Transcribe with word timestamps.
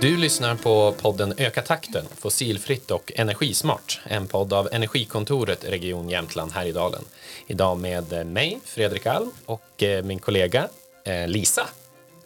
Du 0.00 0.16
lyssnar 0.16 0.56
på 0.56 0.92
podden 0.92 1.34
Öka 1.36 1.62
takten, 1.62 2.04
fossilfritt 2.16 2.90
och 2.90 3.12
energismart. 3.16 4.00
En 4.04 4.26
podd 4.28 4.52
av 4.52 4.68
Energikontoret 4.72 5.64
Region 5.64 6.08
Jämtland 6.08 6.52
Härjedalen. 6.52 7.04
Idag 7.46 7.78
med 7.78 8.26
mig, 8.26 8.60
Fredrik 8.64 9.06
Alm, 9.06 9.30
och 9.46 9.82
eh, 9.82 10.04
min 10.04 10.18
kollega 10.18 10.68
eh, 11.04 11.28
Lisa. 11.28 11.66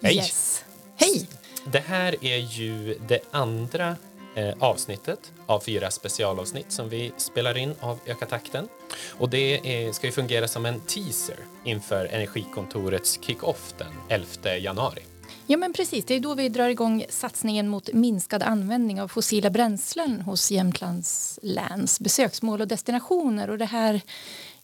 Hej! 0.03 0.17
Yes. 0.17 0.65
Hej! 0.97 1.29
Det 1.65 1.79
här 1.79 2.25
är 2.25 2.37
ju 2.37 2.99
det 3.09 3.21
andra 3.31 3.97
eh, 4.35 4.55
avsnittet 4.61 5.33
av 5.47 5.61
fyra 5.61 5.91
specialavsnitt 5.91 6.73
som 6.73 6.89
vi 6.89 7.13
spelar 7.17 7.59
in 7.59 7.75
av 7.81 7.99
Öka 8.07 8.27
takten. 8.27 8.69
Och 9.11 9.31
det 9.31 9.61
är, 9.87 9.93
ska 9.93 10.07
ju 10.07 10.13
fungera 10.13 10.49
som 10.49 10.67
en 10.67 10.81
teaser 10.81 11.37
inför 11.65 12.05
Energikontorets 12.05 13.19
kick-off 13.23 13.75
den 13.79 13.93
11 14.09 14.57
januari. 14.57 15.03
Ja 15.47 15.57
men 15.57 15.73
precis, 15.73 16.05
det 16.05 16.15
är 16.15 16.21
då 16.21 16.35
vi 16.35 16.49
drar 16.49 16.69
igång 16.69 17.05
satsningen 17.09 17.69
mot 17.69 17.93
minskad 17.93 18.43
användning 18.43 19.01
av 19.01 19.09
fossila 19.09 19.51
bränslen 19.51 20.21
hos 20.21 20.51
Jämtlands 20.51 21.39
läns 21.43 22.01
besöksmål 22.01 22.61
och 22.61 22.69
destinationer. 22.69 23.51
Och 23.51 23.59
det 23.59 23.65
här 23.65 24.01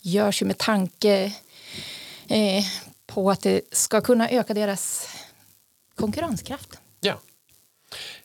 görs 0.01 0.43
ju 0.43 0.47
med 0.47 0.59
tanke 0.59 1.33
eh, 2.29 2.65
på 3.07 3.31
att 3.31 3.43
det 3.43 3.61
ska 3.73 4.01
kunna 4.01 4.31
öka 4.31 4.55
deras 4.55 5.09
konkurrenskraft. 5.95 6.81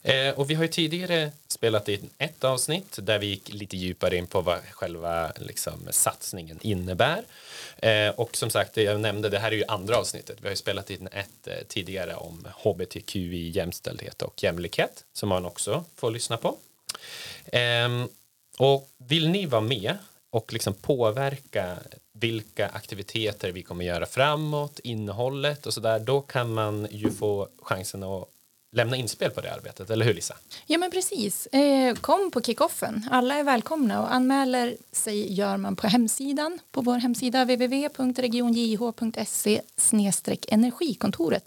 Eh, 0.02 0.30
och 0.30 0.50
vi 0.50 0.54
har 0.54 0.64
ju 0.64 0.70
tidigare 0.70 1.32
spelat 1.48 1.90
in 1.90 2.10
ett 2.18 2.44
avsnitt 2.44 3.00
där 3.02 3.20
vi 3.20 3.26
gick 3.26 3.54
lite 3.54 3.78
djupare 3.78 4.18
in 4.18 4.28
på 4.28 4.42
vad 4.42 4.60
själva 4.72 5.32
liksom, 5.36 5.88
satsningen 5.90 6.60
innebär. 6.62 7.24
Eh, 7.78 8.10
och 8.10 8.38
som 8.38 8.50
sagt, 8.50 8.78
jag 8.78 9.00
nämnde, 9.00 9.30
det 9.30 9.40
här 9.40 9.52
är 9.52 9.56
ju 9.56 9.64
andra 9.68 9.98
avsnittet. 9.98 10.38
Vi 10.42 10.48
har 10.48 10.52
ju 10.52 10.56
spelat 10.56 10.90
in 10.90 11.08
ett 11.12 11.48
eh, 11.48 11.54
tidigare 11.68 12.16
om 12.16 12.48
hbtqi, 12.64 13.50
jämställdhet 13.50 14.22
och 14.22 14.44
jämlikhet 14.44 15.04
som 15.14 15.30
man 15.30 15.46
också 15.46 15.84
får 15.96 16.12
lyssna 16.12 16.38
på. 16.38 16.58
Eh, 17.46 18.06
och 18.58 18.90
vill 18.98 19.30
ni 19.30 19.46
vara 19.46 19.62
med 19.62 19.98
och 20.30 20.54
liksom 20.54 20.74
påverka 20.74 21.78
vilka 22.14 22.68
aktiviteter 22.68 23.52
vi 23.52 23.64
kommer 23.64 23.86
göra 23.86 24.06
framåt, 24.06 24.80
innehållet 24.80 25.66
och 25.66 25.74
så 25.74 25.80
där, 25.80 26.00
då 26.00 26.22
kan 26.22 26.54
man 26.54 26.88
ju 26.92 27.12
få 27.12 27.48
chansen 27.62 28.04
att 28.04 28.30
lämna 28.76 28.98
inspel 28.98 29.32
på 29.32 29.42
det 29.42 29.54
arbetet, 29.54 29.90
eller 29.90 30.06
hur 30.06 30.14
Lisa? 30.14 30.38
Ja 30.66 30.78
men 30.78 30.92
precis. 30.92 31.48
Eh, 31.48 31.96
kom 31.96 32.32
på 32.32 32.42
kickoffen. 32.42 33.08
Alla 33.12 33.36
är 33.36 33.44
välkomna 33.44 34.02
och 34.02 34.14
anmäler 34.14 34.78
sig 34.92 35.34
gör 35.34 35.58
man 35.58 35.76
på 35.76 35.88
hemsidan 35.88 36.60
på 36.72 36.82
vår 36.82 36.98
hemsida 36.98 37.46
www.regionjh.se 37.46 39.62
energikontoret 40.48 41.44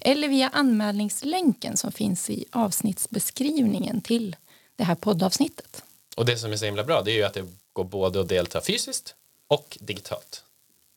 eller 0.00 0.28
via 0.28 0.48
anmälningslänken 0.48 1.76
som 1.76 1.92
finns 1.92 2.30
i 2.30 2.44
avsnittsbeskrivningen 2.50 4.00
till 4.00 4.36
det 4.76 4.84
här 4.84 4.94
poddavsnittet. 4.94 5.82
Och 6.16 6.26
det 6.26 6.36
som 6.36 6.52
är 6.52 6.56
så 6.56 6.64
himla 6.64 6.84
bra 6.84 7.02
det 7.02 7.10
är 7.10 7.16
ju 7.16 7.22
att 7.22 7.34
det 7.34 7.46
går 7.72 7.84
både 7.84 8.20
att 8.20 8.28
delta 8.28 8.60
fysiskt 8.60 9.14
och 9.48 9.78
digitalt. 9.80 10.44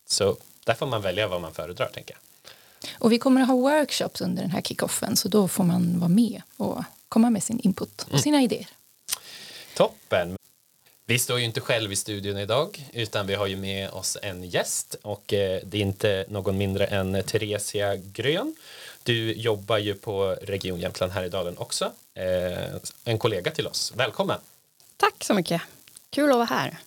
Så 0.08 0.38
där 0.66 0.73
får 0.73 0.86
man 0.86 1.02
välja 1.02 1.28
vad 1.28 1.41
man 1.41 1.53
föredrar 1.53 1.89
tänker 1.94 2.13
jag. 2.13 2.19
Och 2.99 3.11
vi 3.11 3.19
kommer 3.19 3.41
att 3.41 3.47
ha 3.47 3.55
workshops 3.55 4.21
under 4.21 4.41
den 4.41 4.51
här 4.51 4.61
kickoffen 4.61 5.15
så 5.15 5.27
då 5.27 5.47
får 5.47 5.63
man 5.63 5.99
vara 5.99 6.09
med 6.09 6.41
och 6.57 6.83
komma 7.09 7.29
med 7.29 7.43
sin 7.43 7.59
input 7.59 8.01
och 8.01 8.09
mm. 8.09 8.21
sina 8.21 8.38
mm. 8.38 8.45
idéer. 8.45 8.67
Toppen! 9.75 10.38
Vi 11.07 11.19
står 11.19 11.39
ju 11.39 11.45
inte 11.45 11.61
själv 11.61 11.91
i 11.91 11.95
studion 11.95 12.38
idag 12.38 12.89
utan 12.93 13.27
vi 13.27 13.35
har 13.35 13.47
ju 13.47 13.55
med 13.55 13.89
oss 13.89 14.17
en 14.21 14.43
gäst 14.43 14.95
och 15.01 15.33
eh, 15.33 15.61
det 15.63 15.77
är 15.77 15.81
inte 15.81 16.25
någon 16.29 16.57
mindre 16.57 16.85
än 16.85 17.23
Theresia 17.23 17.95
Grön. 17.95 18.55
Du 19.03 19.33
jobbar 19.33 19.77
ju 19.77 19.94
på 19.94 20.38
Region 20.41 20.79
Jämtland 20.79 21.11
Härjedalen 21.11 21.57
också. 21.57 21.91
Eh, 22.13 22.75
en 23.03 23.19
kollega 23.19 23.51
till 23.51 23.67
oss. 23.67 23.94
Välkommen! 23.95 24.39
Tack 24.97 25.23
så 25.23 25.34
mycket! 25.34 25.61
Kul 26.09 26.31
att 26.31 26.35
vara 26.35 26.45
här. 26.45 26.78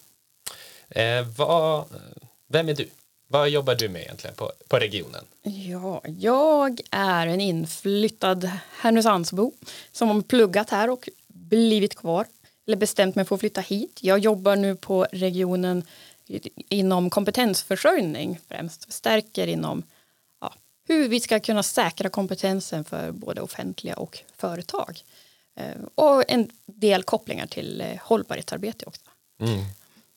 Eh, 0.88 1.26
vad, 1.36 1.84
vem 2.46 2.68
är 2.68 2.74
du? 2.74 2.88
Vad 3.30 3.48
jobbar 3.48 3.74
du 3.74 3.88
med 3.88 4.02
egentligen 4.02 4.36
på, 4.36 4.52
på 4.68 4.78
regionen? 4.78 5.24
Ja, 5.42 6.02
jag 6.04 6.80
är 6.90 7.26
en 7.26 7.40
inflyttad 7.40 8.50
Härnösandsbo 8.78 9.52
som 9.92 10.08
har 10.08 10.22
pluggat 10.22 10.70
här 10.70 10.90
och 10.90 11.08
blivit 11.28 11.94
kvar 11.94 12.26
eller 12.66 12.76
bestämt 12.76 13.14
mig 13.14 13.24
för 13.24 13.34
att 13.34 13.40
flytta 13.40 13.60
hit. 13.60 13.98
Jag 14.02 14.18
jobbar 14.18 14.56
nu 14.56 14.76
på 14.76 15.06
regionen 15.12 15.82
inom 16.68 17.10
kompetensförsörjning 17.10 18.40
främst, 18.48 18.92
stärker 18.92 19.46
inom 19.46 19.82
ja, 20.40 20.54
hur 20.88 21.08
vi 21.08 21.20
ska 21.20 21.40
kunna 21.40 21.62
säkra 21.62 22.08
kompetensen 22.08 22.84
för 22.84 23.12
både 23.12 23.40
offentliga 23.40 23.96
och 23.96 24.18
företag. 24.36 25.00
Eh, 25.56 25.82
och 25.94 26.30
en 26.30 26.50
del 26.66 27.02
kopplingar 27.02 27.46
till 27.46 27.80
eh, 27.80 27.86
hållbarhetsarbete 28.02 28.84
också. 28.86 29.10
Mm. 29.40 29.64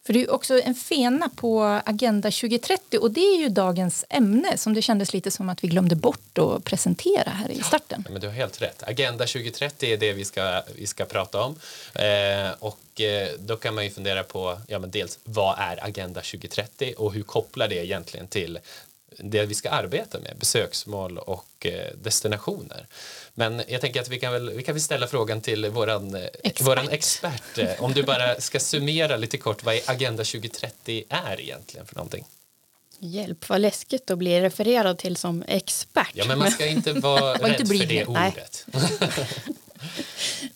För 0.06 0.13
det 0.13 0.22
är 0.22 0.31
också 0.31 0.62
en 0.62 0.75
fena 0.75 1.29
på 1.35 1.81
Agenda 1.85 2.31
2030 2.31 3.00
och 3.00 3.12
det 3.12 3.22
är 3.22 3.38
ju 3.38 3.50
dagens 3.50 4.06
ämne 4.09 4.57
som 4.57 4.73
det 4.73 4.81
kändes 4.81 5.13
lite 5.13 5.31
som 5.31 5.50
att 5.50 5.63
vi 5.63 5.67
glömde 5.67 5.95
bort 5.95 6.38
att 6.38 6.63
presentera 6.63 7.29
här 7.29 7.51
i 7.51 7.63
starten. 7.63 8.03
Ja, 8.06 8.12
men 8.12 8.22
du 8.22 8.28
har 8.28 8.34
helt 8.34 8.62
rätt. 8.62 8.84
Agenda 8.84 9.25
2030 9.25 9.94
är 9.94 9.97
det 9.97 10.13
vi 10.13 10.25
ska, 10.25 10.63
vi 10.75 10.88
ska 10.88 11.06
prata 11.06 11.44
om. 11.44 11.56
Eh, 11.95 12.51
och 12.59 13.01
eh, 13.01 13.28
då 13.39 13.57
kan 13.57 13.75
man 13.75 13.84
ju 13.84 13.89
fundera 13.89 14.23
på, 14.23 14.57
ja 14.67 14.79
men 14.79 14.91
dels 14.91 15.19
vad 15.23 15.59
är 15.59 15.85
Agenda 15.85 16.22
2030 16.22 16.94
och 16.97 17.13
hur 17.13 17.23
kopplar 17.23 17.68
det 17.68 17.85
egentligen 17.85 18.28
till 18.28 18.59
det 19.18 19.46
vi 19.46 19.56
ska 19.56 19.70
arbeta 19.70 20.20
med, 20.20 20.38
besöksmål 20.40 21.18
och 21.18 21.66
eh, 21.66 21.96
destinationer. 22.04 22.88
Men 23.34 23.64
jag 23.68 23.82
tänker 23.82 24.02
att 24.02 24.10
vi 24.10 24.20
kan 24.20 24.34
väl, 24.34 24.50
vi 24.50 24.64
kan 24.64 24.76
väl 24.76 24.82
ställa 24.82 25.08
frågan 25.08 25.42
till 25.42 25.70
våran 25.70 26.16
eh, 26.16 26.24
expert. 26.44 26.68
våran 26.68 26.90
expert. 26.90 27.58
Eh, 27.58 27.84
om 27.84 27.94
du 27.94 28.04
bara 28.04 28.42
ska 28.42 28.60
summera 28.60 29.18
lite 29.18 29.38
kort 29.38 29.64
vad 29.64 29.80
Agenda 29.86 30.24
2030 30.24 31.04
är 31.10 31.42
egentligen 31.42 31.86
för 31.86 31.96
någonting. 31.96 32.26
Hjälp, 33.00 33.50
vad 33.50 33.62
läskigt 33.62 34.12
att 34.12 34.18
bli 34.18 34.42
refererad 34.42 34.98
till 34.98 35.18
som 35.18 35.44
expert. 35.48 36.12
Ja, 36.14 36.26
men 36.28 36.40
man 36.40 36.52
ska 36.52 36.66
inte 36.66 36.94
vara 36.94 37.34
rädd 37.34 37.62
inte 37.62 37.78
för 37.78 37.86
det 37.86 38.06
ordet. 38.06 38.66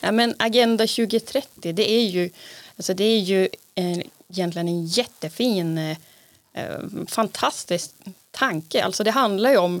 ja, 0.00 0.12
men 0.12 0.34
Agenda 0.38 0.86
2030, 0.86 1.72
det 1.72 1.90
är 1.90 2.04
ju, 2.04 2.30
alltså 2.76 2.94
det 2.94 3.04
är 3.04 3.18
ju 3.18 3.48
en, 3.74 4.02
egentligen 4.28 4.68
en 4.68 4.86
jättefin, 4.86 5.78
eh, 5.78 5.96
fantastisk 7.08 7.90
tanke. 8.36 8.84
Alltså 8.84 9.04
det 9.04 9.10
handlar 9.10 9.50
ju 9.50 9.56
om 9.56 9.80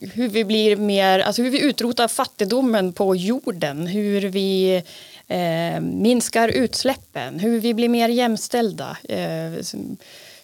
hur 0.00 0.28
vi 0.28 0.44
blir 0.44 0.76
mer, 0.76 1.18
alltså 1.18 1.42
hur 1.42 1.50
vi 1.50 1.60
utrotar 1.60 2.08
fattigdomen 2.08 2.92
på 2.92 3.16
jorden, 3.16 3.86
hur 3.86 4.20
vi 4.20 4.82
eh, 5.28 5.80
minskar 5.80 6.48
utsläppen, 6.48 7.40
hur 7.40 7.60
vi 7.60 7.74
blir 7.74 7.88
mer 7.88 8.08
jämställda, 8.08 8.96
eh, 9.08 9.52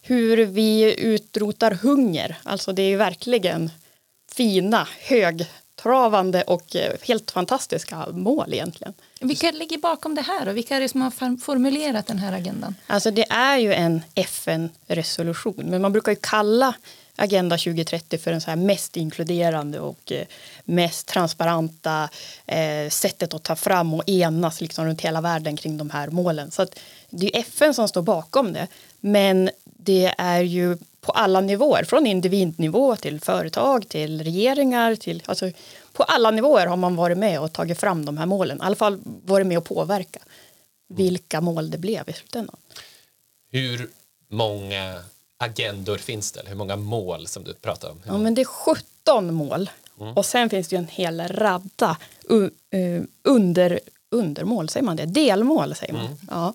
hur 0.02 0.46
vi 0.46 0.94
utrotar 0.98 1.70
hunger. 1.70 2.36
Alltså 2.42 2.72
det 2.72 2.82
är 2.82 2.96
verkligen 2.96 3.70
fina, 4.32 4.88
högtravande 5.00 6.42
och 6.42 6.76
eh, 6.76 6.92
helt 7.02 7.30
fantastiska 7.30 8.06
mål 8.12 8.54
egentligen. 8.54 8.94
Vilka 9.20 9.50
ligger 9.50 9.78
bakom 9.78 10.14
det 10.14 10.22
här 10.22 10.48
och 10.48 10.56
vilka 10.56 10.76
är 10.76 10.80
det 10.80 10.88
som 10.88 11.02
har 11.02 11.36
formulerat 11.36 12.06
den 12.06 12.18
här 12.18 12.32
agendan? 12.32 12.74
Alltså 12.86 13.10
det 13.10 13.30
är 13.30 13.58
ju 13.58 13.74
en 13.74 14.02
FN-resolution, 14.14 15.64
men 15.64 15.82
man 15.82 15.92
brukar 15.92 16.12
ju 16.12 16.18
kalla 16.22 16.74
Agenda 17.20 17.56
2030 17.58 18.18
för 18.18 18.30
den 18.30 18.40
så 18.40 18.50
här 18.50 18.56
mest 18.56 18.96
inkluderande 18.96 19.80
och 19.80 20.12
eh, 20.12 20.26
mest 20.64 21.06
transparenta 21.06 22.08
eh, 22.46 22.88
sättet 22.88 23.34
att 23.34 23.42
ta 23.42 23.56
fram 23.56 23.94
och 23.94 24.08
enas 24.08 24.60
liksom 24.60 24.84
runt 24.84 25.00
hela 25.00 25.20
världen 25.20 25.56
kring 25.56 25.76
de 25.76 25.90
här 25.90 26.08
målen. 26.08 26.50
Så 26.50 26.62
att 26.62 26.78
det 27.10 27.36
är 27.36 27.40
FN 27.40 27.74
som 27.74 27.88
står 27.88 28.02
bakom 28.02 28.52
det, 28.52 28.68
men 29.00 29.50
det 29.64 30.14
är 30.18 30.40
ju 30.40 30.76
på 31.00 31.12
alla 31.12 31.40
nivåer, 31.40 31.84
från 31.84 32.06
individnivå 32.06 32.96
till 32.96 33.20
företag, 33.20 33.88
till 33.88 34.24
regeringar, 34.24 34.94
till 34.94 35.22
alltså, 35.26 35.50
på 35.92 36.02
alla 36.02 36.30
nivåer 36.30 36.66
har 36.66 36.76
man 36.76 36.96
varit 36.96 37.18
med 37.18 37.40
och 37.40 37.52
tagit 37.52 37.80
fram 37.80 38.04
de 38.04 38.18
här 38.18 38.26
målen, 38.26 38.58
i 38.58 38.60
alla 38.60 38.76
fall 38.76 39.00
varit 39.04 39.46
med 39.46 39.58
och 39.58 39.64
påverka 39.64 40.20
vilka 40.88 41.40
mål 41.40 41.70
det 41.70 41.78
blev 41.78 42.08
i 42.08 42.12
slutändan. 42.12 42.56
Hur 43.50 43.90
många 44.28 45.02
agendor 45.40 45.98
finns 45.98 46.32
det? 46.32 46.42
Hur 46.46 46.54
många 46.54 46.76
mål 46.76 47.26
som 47.26 47.44
du 47.44 47.54
pratar 47.54 47.90
om? 47.90 48.02
Ja, 48.06 48.18
men 48.18 48.34
det 48.34 48.40
är 48.40 48.44
17 48.44 49.34
mål. 49.34 49.70
Mm. 50.00 50.14
Och 50.14 50.26
sen 50.26 50.50
finns 50.50 50.68
det 50.68 50.76
ju 50.76 50.78
en 50.78 50.88
hel 50.88 51.20
radda 51.20 51.96
uh, 52.30 53.02
under, 53.22 53.80
undermål, 54.10 54.68
säger 54.68 54.84
man 54.84 54.96
det? 54.96 55.06
Delmål 55.06 55.74
säger 55.74 55.92
man. 55.92 56.06
Mm. 56.06 56.18
Ja. 56.30 56.54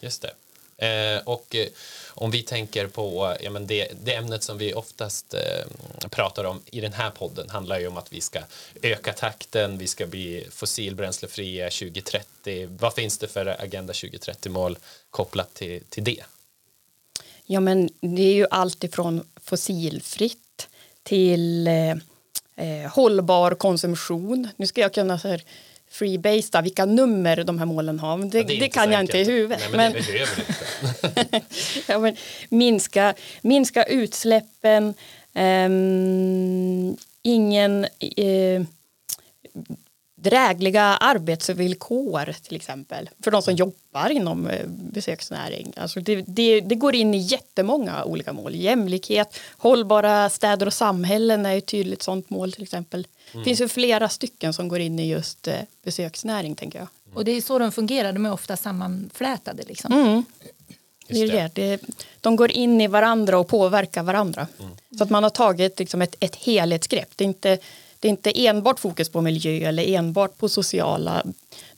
Just 0.00 0.22
det. 0.22 0.30
Eh, 0.78 1.22
och 1.24 1.54
eh, 1.54 1.66
om 2.08 2.30
vi 2.30 2.42
tänker 2.42 2.86
på 2.86 3.36
ja, 3.40 3.50
men 3.50 3.66
det, 3.66 3.92
det 4.04 4.14
ämnet 4.14 4.42
som 4.42 4.58
vi 4.58 4.74
oftast 4.74 5.34
eh, 5.34 6.08
pratar 6.10 6.44
om 6.44 6.60
i 6.66 6.80
den 6.80 6.92
här 6.92 7.10
podden 7.10 7.50
handlar 7.50 7.78
ju 7.78 7.86
om 7.86 7.96
att 7.96 8.12
vi 8.12 8.20
ska 8.20 8.40
öka 8.82 9.12
takten, 9.12 9.78
vi 9.78 9.86
ska 9.86 10.06
bli 10.06 10.46
fossilbränslefria 10.50 11.70
2030. 11.70 12.68
Vad 12.80 12.94
finns 12.94 13.18
det 13.18 13.28
för 13.28 13.46
Agenda 13.46 13.92
2030-mål 13.92 14.78
kopplat 15.10 15.54
till, 15.54 15.82
till 15.88 16.04
det? 16.04 16.22
Ja, 17.46 17.60
men 17.60 17.88
det 18.00 18.22
är 18.22 18.34
ju 18.34 18.46
allt 18.50 18.84
ifrån 18.84 19.22
fossilfritt 19.44 20.68
till 21.02 21.66
eh, 21.66 21.90
eh, 22.56 22.90
hållbar 22.90 23.54
konsumtion. 23.54 24.48
Nu 24.56 24.66
ska 24.66 24.80
jag 24.80 24.94
kunna 24.94 25.18
så 25.18 25.28
här, 25.28 25.42
freebased 25.90 26.62
vilka 26.62 26.84
nummer 26.84 27.44
de 27.44 27.58
här 27.58 27.66
målen 27.66 27.98
har. 27.98 28.18
Det, 28.18 28.38
Ja, 28.38 28.44
det, 28.44 28.54
inte 28.54 28.68
kan 28.68 28.92
jag 28.92 29.00
inte 29.00 29.18
i 29.18 29.24
huvudet. 29.24 29.60
Nej, 29.60 29.76
men, 29.76 29.92
det 29.92 30.12
du 30.12 30.20
inte. 30.20 31.42
ja, 31.92 31.98
men 31.98 32.16
minska, 32.48 33.14
minska 33.42 33.84
utsläppen, 33.84 34.94
ehm, 35.34 36.96
ingen 37.22 37.84
eh, 38.16 38.62
drägliga 40.30 40.82
arbetsvillkor 40.82 42.34
till 42.42 42.56
exempel 42.56 43.10
för 43.22 43.30
de 43.30 43.42
som 43.42 43.54
jobbar 43.54 44.10
inom 44.10 44.46
eh, 44.46 44.66
besöksnäring. 44.66 45.72
Alltså 45.76 46.00
det, 46.00 46.24
det, 46.26 46.60
det 46.60 46.74
går 46.74 46.94
in 46.94 47.14
i 47.14 47.18
jättemånga 47.18 48.04
olika 48.04 48.32
mål. 48.32 48.54
Jämlikhet, 48.54 49.38
hållbara 49.56 50.30
städer 50.30 50.66
och 50.66 50.72
samhällen 50.72 51.46
är 51.46 51.58
ett 51.58 51.66
tydligt 51.66 52.02
sånt 52.02 52.30
mål 52.30 52.52
till 52.52 52.62
exempel. 52.62 53.06
Det 53.32 53.44
finns 53.44 53.60
ju 53.60 53.68
flera 53.68 54.08
stycken 54.08 54.52
som 54.52 54.68
går 54.68 54.80
in 54.80 54.98
i 54.98 55.08
just 55.08 55.48
eh, 55.48 55.54
besöksnäring 55.84 56.54
tänker 56.54 56.78
jag. 56.78 56.88
Och 57.14 57.24
det 57.24 57.30
är 57.32 57.40
så 57.40 57.58
de 57.58 57.72
fungerar, 57.72 58.12
de 58.12 58.26
är 58.26 58.32
ofta 58.32 58.56
sammanflätade. 58.56 59.62
Liksom. 59.62 59.92
Mm. 59.92 60.24
Det 61.08 61.14
är 61.14 61.18
Just 61.18 61.54
det. 61.54 61.62
Det, 61.62 61.80
de 62.20 62.36
går 62.36 62.50
in 62.50 62.80
i 62.80 62.86
varandra 62.86 63.38
och 63.38 63.48
påverkar 63.48 64.02
varandra. 64.02 64.46
Så 64.98 65.04
att 65.04 65.10
man 65.10 65.22
har 65.22 65.30
tagit 65.30 65.78
liksom 65.78 66.02
ett, 66.02 66.14
ett 66.20 66.36
helhetsgrepp. 66.36 67.08
Det 67.16 67.24
är, 67.24 67.26
inte, 67.26 67.58
det 68.00 68.08
är 68.08 68.10
inte 68.10 68.46
enbart 68.46 68.80
fokus 68.80 69.08
på 69.08 69.20
miljö 69.20 69.68
eller 69.68 69.94
enbart 69.94 70.38
på 70.38 70.48
sociala 70.48 71.24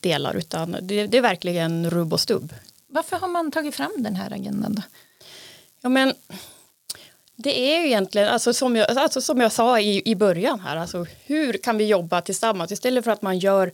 delar 0.00 0.34
utan 0.34 0.76
det, 0.82 1.06
det 1.06 1.18
är 1.18 1.22
verkligen 1.22 1.90
rubb 1.90 2.12
och 2.12 2.20
stubb. 2.20 2.54
Varför 2.86 3.16
har 3.16 3.28
man 3.28 3.50
tagit 3.50 3.74
fram 3.74 3.92
den 3.96 4.16
här 4.16 4.32
agendan? 4.32 4.74
Då? 4.74 4.82
Ja, 5.80 5.88
men 5.88 6.14
det 7.36 7.58
är 7.58 7.80
ju 7.80 7.86
egentligen, 7.86 8.28
alltså 8.28 8.54
som, 8.54 8.76
jag, 8.76 8.98
alltså 8.98 9.20
som 9.20 9.40
jag 9.40 9.52
sa 9.52 9.80
i, 9.80 10.02
i 10.04 10.14
början 10.14 10.60
här, 10.60 10.76
alltså 10.76 11.06
hur 11.26 11.52
kan 11.52 11.78
vi 11.78 11.86
jobba 11.86 12.20
tillsammans 12.20 12.72
istället 12.72 13.04
för 13.04 13.10
att 13.10 13.22
man 13.22 13.38
gör 13.38 13.72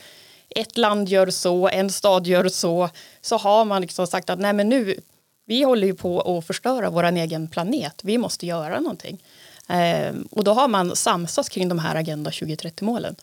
ett 0.48 0.78
land 0.78 1.08
gör 1.08 1.30
så, 1.30 1.68
en 1.68 1.90
stad 1.90 2.26
gör 2.26 2.48
så, 2.48 2.90
så 3.20 3.36
har 3.36 3.64
man 3.64 3.82
liksom 3.82 4.06
sagt 4.06 4.30
att 4.30 4.38
nej 4.38 4.52
men 4.52 4.68
nu, 4.68 5.00
vi 5.46 5.62
håller 5.62 5.86
ju 5.86 5.94
på 5.94 6.20
att 6.20 6.46
förstöra 6.46 6.90
vår 6.90 7.04
egen 7.04 7.48
planet, 7.48 8.00
vi 8.04 8.18
måste 8.18 8.46
göra 8.46 8.80
någonting. 8.80 9.22
Ehm, 9.68 10.28
och 10.30 10.44
då 10.44 10.52
har 10.52 10.68
man 10.68 10.96
samsats 10.96 11.48
kring 11.48 11.68
de 11.68 11.78
här 11.78 11.94
Agenda 11.94 12.30
2030-målen. 12.30 13.16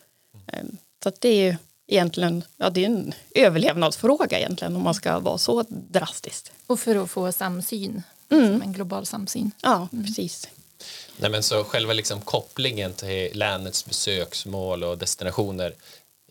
Ehm, 0.48 0.78
så 1.04 1.10
att 1.10 1.22
det 1.22 1.30
är 1.30 1.44
ju 1.52 1.56
egentligen, 1.88 2.44
ja 2.58 2.70
det 2.70 2.82
är 2.82 2.86
en 2.86 3.14
överlevnadsfråga 3.36 4.38
egentligen 4.40 4.76
om 4.76 4.82
man 4.84 4.94
ska 4.94 5.20
vara 5.20 5.38
så 5.38 5.66
drastiskt. 5.70 6.52
Och 6.68 6.80
för 6.80 6.96
att 6.96 7.10
få 7.12 7.32
samsyn, 7.32 8.04
liksom 8.30 8.62
en 8.62 8.74
global 8.74 9.06
samsyn. 9.06 9.52
Ja, 9.62 9.88
precis. 10.06 10.48
Nej, 11.18 11.30
men 11.32 11.44
så 11.44 11.64
själva 11.64 11.94
liksom 11.94 12.22
kopplingen 12.22 12.94
till 12.94 13.30
länets 13.38 13.86
besöksmål 13.86 14.84
och 14.84 14.98
destinationer 14.98 15.74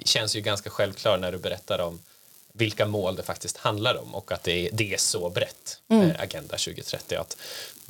känns 0.04 0.36
ju 0.36 0.40
ganska 0.40 0.70
självklar 0.70 1.18
när 1.18 1.32
du 1.32 1.38
berättar 1.38 1.78
om 1.78 1.98
vilka 2.52 2.86
mål 2.86 3.16
det 3.16 3.22
faktiskt 3.22 3.56
handlar 3.56 4.02
om 4.02 4.14
och 4.14 4.32
att 4.32 4.42
det 4.42 4.66
är, 4.66 4.70
det 4.72 4.94
är 4.94 4.98
så 4.98 5.30
brett, 5.30 5.78
Mm. 5.88 6.10
eh, 6.10 6.20
Agenda 6.20 6.56
2030, 6.56 7.16
att 7.16 7.36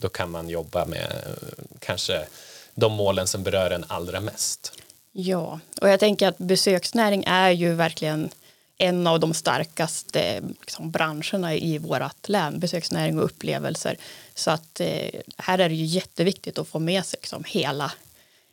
då 0.00 0.08
kan 0.08 0.30
man 0.30 0.48
jobba 0.48 0.86
med 0.86 1.22
eh, 1.26 1.64
kanske 1.78 2.26
de 2.74 2.92
målen 2.92 3.26
som 3.26 3.42
berör 3.42 3.70
en 3.70 3.84
allra 3.88 4.20
mest. 4.20 4.72
Ja, 5.12 5.60
och 5.80 5.88
jag 5.88 6.00
tänker 6.00 6.28
att 6.28 6.38
besöksnäring 6.38 7.24
är 7.26 7.50
ju 7.50 7.74
verkligen 7.74 8.30
en 8.78 9.06
av 9.06 9.20
de 9.20 9.34
starkaste 9.34 10.42
liksom, 10.60 10.90
branscherna 10.90 11.54
i 11.54 11.78
vårt 11.78 12.28
län, 12.28 12.58
besöksnäring 12.60 13.18
och 13.18 13.24
upplevelser. 13.24 13.96
Så 14.34 14.50
att 14.50 14.80
eh, 14.80 15.20
här 15.36 15.58
är 15.58 15.68
det 15.68 15.74
ju 15.74 15.84
jätteviktigt 15.84 16.58
att 16.58 16.68
få 16.68 16.78
med 16.78 17.04
sig 17.04 17.18
liksom, 17.20 17.44
hela, 17.46 17.92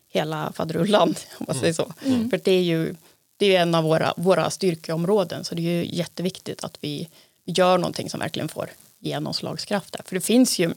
hela 0.09 0.51
faderullan, 0.55 1.15
om 1.37 1.45
man 1.47 1.59
säger 1.59 1.73
så. 1.73 1.93
För 2.29 2.39
det 2.43 2.51
är 2.51 2.63
ju 2.63 2.95
det 3.37 3.55
är 3.55 3.61
en 3.61 3.75
av 3.75 3.83
våra, 3.83 4.13
våra 4.17 4.49
styrkeområden, 4.49 5.43
så 5.43 5.55
det 5.55 5.61
är 5.61 5.83
ju 5.83 5.95
jätteviktigt 5.95 6.63
att 6.63 6.77
vi 6.81 7.09
gör 7.45 7.77
någonting 7.77 8.09
som 8.09 8.19
verkligen 8.19 8.49
får 8.49 8.69
genomslagskraft 8.99 9.93
där. 9.93 10.01
För 10.05 10.15
det 10.15 10.21
finns 10.21 10.59
ju, 10.59 10.73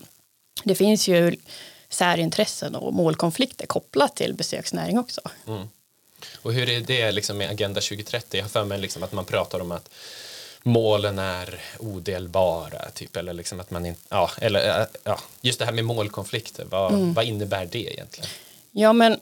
det 0.65 0.75
finns 0.75 1.09
ju 1.09 1.37
särintressen 1.89 2.75
och 2.75 2.95
målkonflikter 2.95 3.67
kopplat 3.67 4.17
till 4.17 4.35
besöksnäring 4.35 4.99
också. 4.99 5.21
Och 6.43 6.53
hur 6.53 6.69
är 6.69 6.81
det 6.81 7.13
liksom 7.13 7.39
med 7.39 7.51
Agenda 7.51 7.81
2030? 7.81 8.37
Jag 8.37 8.45
har 8.45 8.49
för 8.49 8.65
mig 8.65 8.81
liksom 8.81 9.03
att 9.03 9.13
man 9.13 9.25
pratar 9.25 9.61
om 9.61 9.73
att 9.73 9.91
målen 10.63 11.19
är 11.19 11.61
odelbara, 11.79 12.91
typ, 12.91 13.17
eller 13.17 13.33
liksom 13.33 13.61
att 13.61 13.71
man 13.71 13.87
inte, 13.87 14.01
ja, 14.09 14.31
eller, 14.39 14.81
äh, 14.81 14.87
ja, 15.05 15.21
just 15.41 15.59
det 15.59 15.65
här 15.65 15.73
med 15.73 15.85
målkonflikter, 15.85 16.65
vad, 16.65 16.93
vad 16.93 17.25
innebär 17.25 17.67
det 17.67 17.93
egentligen? 17.93 18.31
Ja, 18.71 18.93
men 18.93 19.21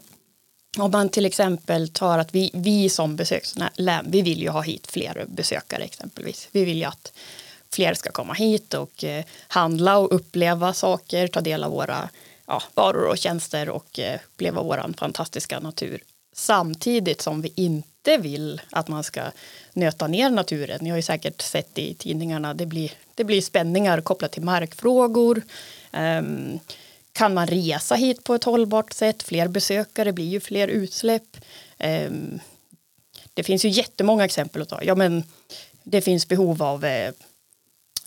om 0.79 0.91
man 0.91 1.09
till 1.09 1.27
exempel 1.27 1.89
tar 1.89 2.19
att 2.19 2.35
vi, 2.35 2.51
vi 2.55 2.89
som 2.89 3.17
besökslän, 3.17 4.05
vi 4.07 4.23
vill 4.23 4.43
ju 4.43 4.49
ha 4.49 4.61
hit 4.61 4.87
fler 4.87 5.25
besökare 5.29 5.83
exempelvis. 5.85 6.49
Vi 6.53 6.65
vill 6.65 6.79
ju 6.79 6.85
att 6.85 7.13
fler 7.73 7.95
ska 7.95 8.11
komma 8.11 8.33
hit 8.33 8.75
och 8.75 9.05
eh, 9.05 9.25
handla 9.49 9.99
och 9.99 10.15
uppleva 10.15 10.73
saker, 10.73 11.29
ta 11.29 11.41
del 11.41 11.65
av 11.65 11.71
våra 11.71 12.09
ja, 12.47 12.63
varor 12.75 13.09
och 13.09 13.19
tjänster 13.19 13.69
och 13.69 13.99
eh, 13.99 14.21
uppleva 14.35 14.63
vår 14.63 14.95
fantastiska 14.99 15.61
natur. 15.61 16.03
Samtidigt 16.33 17.21
som 17.21 17.43
vi 17.43 17.53
inte 17.55 18.17
vill 18.17 18.61
att 18.71 18.89
man 18.89 19.05
ska 19.05 19.23
nöta 19.73 20.07
ner 20.07 20.31
naturen. 20.31 20.79
Ni 20.83 20.91
har 20.91 20.97
ju 20.97 21.03
säkert 21.03 21.43
sett 21.43 21.79
i 21.79 21.95
tidningarna, 21.95 22.55
det 22.55 22.67
blir, 22.67 22.93
det 23.15 23.25
blir 23.25 23.41
spänningar 23.43 24.01
kopplat 24.01 24.33
till 24.33 24.43
markfrågor. 24.43 25.43
Um, 25.93 26.61
kan 27.13 27.35
man 27.35 27.47
resa 27.47 27.95
hit 27.95 28.25
på 28.25 28.35
ett 28.35 28.45
hållbart 28.45 28.93
sätt? 28.93 29.23
Fler 29.23 29.49
besökare 29.49 30.13
blir 30.13 30.29
ju 30.29 30.41
fler 30.41 30.69
utsläpp. 30.69 31.37
Um, 31.79 32.41
det 33.35 33.43
finns 33.43 33.65
ju 33.65 33.69
jättemånga 33.69 34.25
exempel 34.25 34.63
att 34.63 34.69
ta. 34.69 34.83
Ja, 34.83 34.95
men 34.95 35.25
det 35.83 36.01
finns 36.01 36.29
behov 36.29 36.63
av 36.63 36.85
eh, 36.85 37.13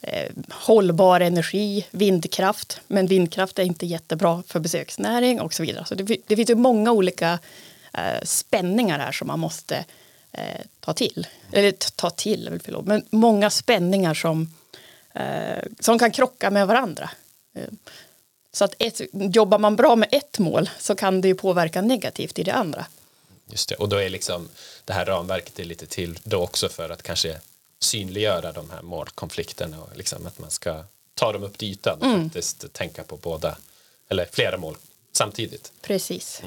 Eh, 0.04 0.32
hållbar 0.50 1.20
energi, 1.20 1.86
vindkraft. 1.92 2.82
Men 2.88 3.08
vindkraft 3.08 3.60
är 3.60 3.64
inte 3.64 3.86
jättebra 3.86 4.44
för 4.48 4.60
besöksnäring 4.60 5.42
och 5.42 5.54
så 5.54 5.64
vidare. 5.64 5.86
Så 5.86 5.96
det, 5.96 6.18
det 6.28 6.36
finns 6.36 6.50
ju 6.50 6.56
många 6.56 6.92
olika 6.92 7.40
eh, 7.94 8.24
spänningar 8.24 9.00
här 9.00 9.12
som 9.12 9.28
man 9.28 9.40
måste 9.40 9.86
eh, 10.32 10.62
ta 10.80 10.94
till. 10.94 11.28
Eller 11.52 11.72
ta 11.72 12.10
till, 12.10 12.60
förlåt, 12.64 12.86
men 12.86 13.06
många 13.10 13.50
spänningar 13.50 14.14
som, 14.14 14.54
eh, 15.14 15.64
som 15.80 16.00
kan 16.00 16.12
krocka 16.12 16.52
med 16.52 16.68
varandra. 16.68 17.10
Eh, 17.56 17.64
så 18.54 18.66
att 18.66 18.76
ett, 18.80 19.02
jobbar 19.12 19.60
man 19.60 19.76
bra 19.76 19.96
med 19.96 20.10
ett 20.12 20.40
mål 20.40 20.70
så 20.80 20.96
kan 20.96 21.22
det 21.22 21.28
ju 21.28 21.36
påverka 21.36 21.82
negativt 21.82 22.40
i 22.40 22.44
det 22.44 22.54
andra. 22.54 22.86
Just 23.52 23.70
det. 23.70 23.76
Och 23.76 23.90
då 23.90 23.98
är 23.98 24.10
liksom 24.10 24.50
det 24.86 24.94
här 24.94 25.06
ramverket 25.06 25.60
är 25.60 25.64
lite 25.64 25.86
till 25.86 26.20
då 26.24 26.38
också 26.38 26.70
för 26.70 26.90
att 26.90 27.04
kanske 27.04 27.40
synliggöra 27.84 28.52
de 28.52 28.70
här 28.70 28.82
målkonflikterna 28.82 29.82
och 29.82 29.98
liksom 29.98 30.28
att 30.28 30.40
man 30.40 30.52
ska 30.52 30.84
ta 31.14 31.34
dem 31.34 31.44
upp 31.44 31.58
till 31.58 31.72
ytan 31.72 32.02
och 32.02 32.24
faktiskt 32.24 32.74
tänka 32.74 33.04
på 33.04 33.18
båda 33.18 33.58
eller 34.10 34.26
flera 34.32 34.58
mål 34.58 34.76
samtidigt. 35.12 35.72
Precis. 35.82 36.42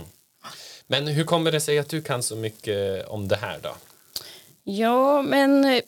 Men 0.87 1.07
hur 1.07 1.25
kommer 1.25 1.53
det 1.53 1.61
sig 1.61 1.79
att 1.79 1.89
du 1.89 2.03
kan 2.03 2.23
så 2.23 2.37
mycket 2.37 3.07
om 3.07 3.29
det 3.29 3.37
här 3.37 3.59
då? 3.63 3.77
Ja, 4.65 5.23
men 5.23 5.65
eh, 5.65 5.83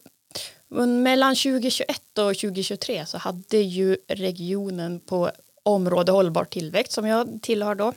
mellan 0.86 1.34
2021 1.34 2.00
och 2.18 2.34
2023 2.34 3.06
så 3.06 3.18
hade 3.18 3.56
ju 3.56 3.96
regionen 4.08 5.00
på 5.00 5.30
område 5.62 6.12
hållbar 6.12 6.44
tillväxt 6.44 6.92
som 6.92 7.06
jag 7.06 7.38
tillhör 7.42 7.74
då. 7.74 7.92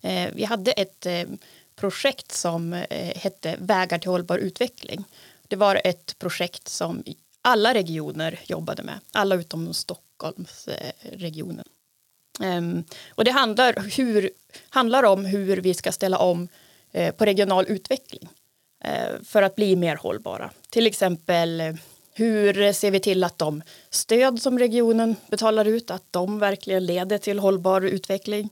Eh, 0.00 0.30
vi 0.34 0.44
hade 0.44 0.72
ett 0.72 1.06
eh, 1.06 1.24
projekt 1.76 2.32
som 2.32 2.84
hette 3.14 3.56
Vägar 3.58 3.98
till 3.98 4.10
hållbar 4.10 4.38
utveckling. 4.38 5.04
Det 5.48 5.56
var 5.56 5.80
ett 5.84 6.18
projekt 6.18 6.68
som 6.68 7.04
alla 7.42 7.74
regioner 7.74 8.40
jobbade 8.46 8.82
med, 8.82 9.00
alla 9.12 9.34
utom 9.34 9.74
Stockholmsregionen. 9.74 11.64
Ehm, 12.40 12.84
och 13.10 13.24
det 13.24 13.30
handlar, 13.30 13.96
hur, 13.96 14.30
handlar 14.70 15.02
om 15.02 15.24
hur 15.24 15.56
vi 15.56 15.74
ska 15.74 15.92
ställa 15.92 16.18
om 16.18 16.48
eh, 16.92 17.14
på 17.14 17.24
regional 17.24 17.66
utveckling 17.68 18.28
eh, 18.84 19.22
för 19.24 19.42
att 19.42 19.56
bli 19.56 19.76
mer 19.76 19.96
hållbara. 19.96 20.50
Till 20.70 20.86
exempel 20.86 21.62
hur 22.14 22.72
ser 22.72 22.90
vi 22.90 23.00
till 23.00 23.24
att 23.24 23.38
de 23.38 23.62
stöd 23.90 24.42
som 24.42 24.58
regionen 24.58 25.16
betalar 25.30 25.64
ut 25.64 25.90
att 25.90 26.04
de 26.10 26.38
verkligen 26.38 26.86
leder 26.86 27.18
till 27.18 27.38
hållbar 27.38 27.80
utveckling. 27.80 28.50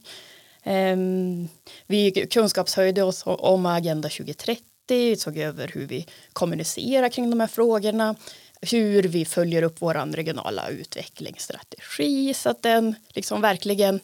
Ehm, 0.63 1.47
vi 1.87 2.11
kunskapshöjde 2.11 3.03
oss 3.03 3.23
om 3.25 3.65
Agenda 3.65 4.09
2030, 4.09 4.63
vi 4.87 5.17
såg 5.17 5.37
över 5.37 5.71
hur 5.73 5.87
vi 5.87 6.07
kommunicerar 6.33 7.09
kring 7.09 7.29
de 7.29 7.39
här 7.39 7.47
frågorna, 7.47 8.15
hur 8.61 9.03
vi 9.03 9.25
följer 9.25 9.63
upp 9.63 9.75
vår 9.79 10.15
regionala 10.15 10.69
utvecklingsstrategi 10.69 12.33
så 12.33 12.49
att 12.49 12.63
den 12.63 12.95
liksom 13.09 13.41
verkligen 13.41 13.99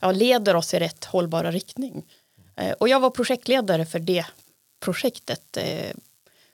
ja, 0.00 0.12
leder 0.12 0.56
oss 0.56 0.74
i 0.74 0.78
rätt 0.78 1.04
hållbara 1.04 1.50
riktning. 1.50 2.04
Eh, 2.56 2.72
och 2.72 2.88
jag 2.88 3.00
var 3.00 3.10
projektledare 3.10 3.86
för 3.86 3.98
det 3.98 4.26
projektet 4.80 5.56
eh, 5.56 5.90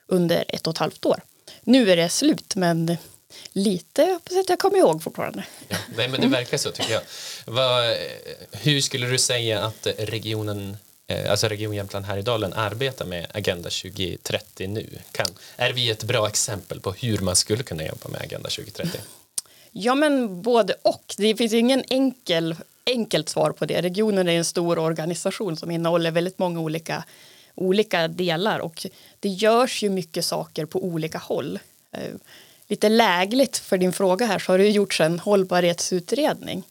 under 0.06 0.44
ett 0.48 0.66
och 0.66 0.74
ett 0.74 0.78
halvt 0.78 1.06
år. 1.06 1.22
Nu 1.62 1.90
är 1.90 1.96
det 1.96 2.08
slut 2.08 2.56
men 2.56 2.96
lite 3.52 4.04
hoppas 4.04 4.36
att 4.36 4.48
jag 4.48 4.58
kommer 4.58 4.78
ihåg 4.78 5.02
fortfarande. 5.02 5.44
Ja, 5.68 5.76
nej, 5.96 6.08
men 6.08 6.20
det 6.20 6.26
verkar 6.26 6.56
så 6.56 6.70
tycker 6.70 6.92
jag. 6.92 7.02
Vad, 7.46 7.90
eh, 7.90 7.96
hur 8.52 8.80
skulle 8.80 9.06
du 9.06 9.18
säga 9.18 9.64
att 9.64 9.86
regionen 9.98 10.76
Eh, 11.10 11.30
alltså 11.30 11.48
Region 11.48 11.74
Jämtland 11.74 12.06
Härjedalen 12.06 12.52
arbetar 12.52 13.04
med 13.04 13.26
Agenda 13.34 13.70
2030 13.70 14.68
nu? 14.68 14.86
Kan, 15.12 15.26
är 15.56 15.72
vi 15.72 15.90
ett 15.90 16.04
bra 16.04 16.28
exempel 16.28 16.80
på 16.80 16.92
hur 16.92 17.18
man 17.18 17.36
skulle 17.36 17.62
kunna 17.62 17.84
jobba 17.84 18.08
med 18.08 18.20
Agenda 18.20 18.48
2030? 18.48 19.00
Ja, 19.70 19.94
men 19.94 20.42
både 20.42 20.74
och. 20.82 21.14
Det 21.16 21.36
finns 21.36 21.52
ingen 21.52 21.84
enkel, 21.88 22.56
enkelt 22.86 23.28
svar 23.28 23.50
på 23.50 23.66
det. 23.66 23.82
Regionen 23.82 24.28
är 24.28 24.32
en 24.32 24.44
stor 24.44 24.78
organisation 24.78 25.56
som 25.56 25.70
innehåller 25.70 26.10
väldigt 26.10 26.38
många 26.38 26.60
olika, 26.60 27.04
olika 27.54 28.08
delar 28.08 28.58
och 28.58 28.86
det 29.20 29.28
görs 29.28 29.82
ju 29.82 29.90
mycket 29.90 30.24
saker 30.24 30.66
på 30.66 30.84
olika 30.84 31.18
håll. 31.18 31.58
Eh, 31.92 32.14
lite 32.66 32.88
lägligt 32.88 33.58
för 33.58 33.78
din 33.78 33.92
fråga 33.92 34.26
här 34.26 34.38
så 34.38 34.52
har 34.52 34.58
det 34.58 34.70
gjorts 34.70 35.00
en 35.00 35.18
hållbarhetsutredning 35.18 36.64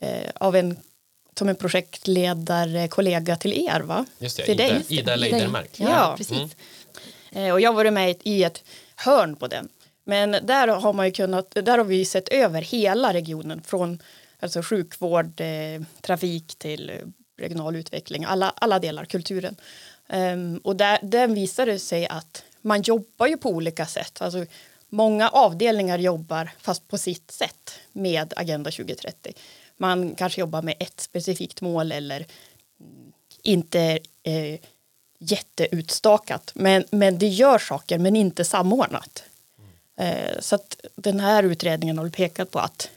eh, 0.00 0.30
av 0.34 0.56
en 0.56 0.76
som 1.38 1.48
en 1.48 1.56
projektledarkollega 1.56 3.36
till 3.36 3.52
er 3.68 3.80
va? 3.80 4.06
Just 4.18 4.36
det, 4.36 4.42
till 4.44 4.60
Ida, 4.60 4.74
dig. 4.74 4.84
Ida 4.88 5.16
Leidermark. 5.16 5.70
Ja, 5.76 5.88
Ja, 5.88 6.14
precis. 6.16 6.56
Mm. 7.32 7.46
Eh, 7.46 7.52
Och 7.52 7.60
jag 7.60 7.70
har 7.70 7.74
varit 7.76 7.92
med 7.92 8.16
i 8.22 8.44
ett 8.44 8.64
hörn 8.96 9.36
på 9.36 9.46
den. 9.46 9.68
Men 10.04 10.30
där 10.42 10.68
har 10.68 10.92
man 10.92 11.06
ju 11.06 11.12
kunnat, 11.12 11.50
där 11.50 11.78
har 11.78 11.84
vi 11.84 12.04
sett 12.04 12.28
över 12.28 12.62
hela 12.62 13.12
regionen 13.12 13.62
från 13.62 14.02
alltså 14.40 14.62
sjukvård, 14.62 15.40
eh, 15.40 15.82
trafik 16.00 16.54
till 16.58 16.92
regional 17.38 17.76
utveckling, 17.76 18.24
alla, 18.24 18.52
alla 18.56 18.78
delar, 18.78 19.04
kulturen. 19.04 19.56
Ehm, 20.08 20.60
och 20.64 20.76
där, 20.76 20.98
där 21.02 21.28
visade 21.28 21.78
sig 21.78 22.06
att 22.06 22.44
man 22.62 22.82
jobbar 22.82 23.26
ju 23.26 23.36
på 23.36 23.48
olika 23.50 23.86
sätt. 23.86 24.22
Alltså, 24.22 24.46
många 24.88 25.28
avdelningar 25.28 25.98
jobbar 25.98 26.50
fast 26.58 26.88
på 26.88 26.98
sitt 26.98 27.30
sätt 27.30 27.72
med 27.92 28.32
Agenda 28.36 28.70
2030. 28.70 29.32
Man 29.80 30.14
kanske 30.14 30.40
jobbar 30.40 30.62
med 30.62 30.74
ett 30.78 31.00
specifikt 31.00 31.60
mål 31.60 31.92
eller 31.92 32.16
mm, 32.16 33.12
inte 33.42 33.98
eh, 34.22 34.60
jätteutstakat. 35.18 36.52
Men, 36.54 36.84
men 36.90 37.18
det 37.18 37.28
gör 37.28 37.58
saker 37.58 37.98
men 37.98 38.16
inte 38.16 38.44
samordnat. 38.44 39.22
Eh, 39.96 40.40
så 40.40 40.54
att 40.54 40.80
den 40.94 41.20
här 41.20 41.42
utredningen 41.42 41.98
har 41.98 42.08
pekat 42.08 42.50
på 42.50 42.58
att 42.58 42.90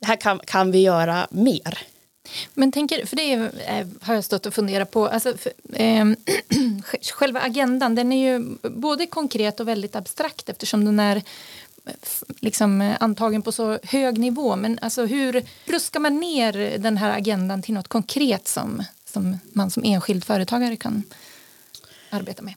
det 0.00 0.06
här 0.06 0.16
kan, 0.16 0.38
kan 0.38 0.70
vi 0.70 0.78
göra 0.78 1.26
mer. 1.30 1.78
Men 2.54 2.72
tänker, 2.72 3.06
för 3.06 3.16
det 3.16 3.32
eh, 3.32 3.86
har 4.00 4.14
jag 4.14 4.24
stått 4.24 4.46
och 4.46 4.54
funderat 4.54 4.90
på. 4.90 5.08
Alltså, 5.08 5.36
för, 5.36 5.52
eh, 5.72 6.04
själva 7.12 7.40
agendan 7.40 7.94
den 7.94 8.12
är 8.12 8.32
ju 8.32 8.56
både 8.62 9.06
konkret 9.06 9.60
och 9.60 9.68
väldigt 9.68 9.96
abstrakt 9.96 10.48
eftersom 10.48 10.84
den 10.84 11.00
är 11.00 11.22
liksom, 12.40 12.80
eh, 12.80 12.96
antagen 13.00 13.42
på 13.42 13.52
så 13.52 13.78
hög 13.82 14.18
nivå. 14.18 14.56
Men 14.56 14.78
alltså, 14.82 15.06
hur 15.06 15.42
ruskar 15.64 16.00
man 16.00 16.20
ner 16.20 16.78
den 16.78 16.96
här 16.96 17.18
agendan 17.18 17.62
till 17.62 17.74
något 17.74 17.88
konkret 17.88 18.48
som, 18.48 18.82
som 19.04 19.38
man 19.52 19.70
som 19.70 19.84
enskild 19.84 20.24
företagare 20.24 20.76
kan 20.76 21.02
arbeta 22.10 22.42
med? 22.42 22.54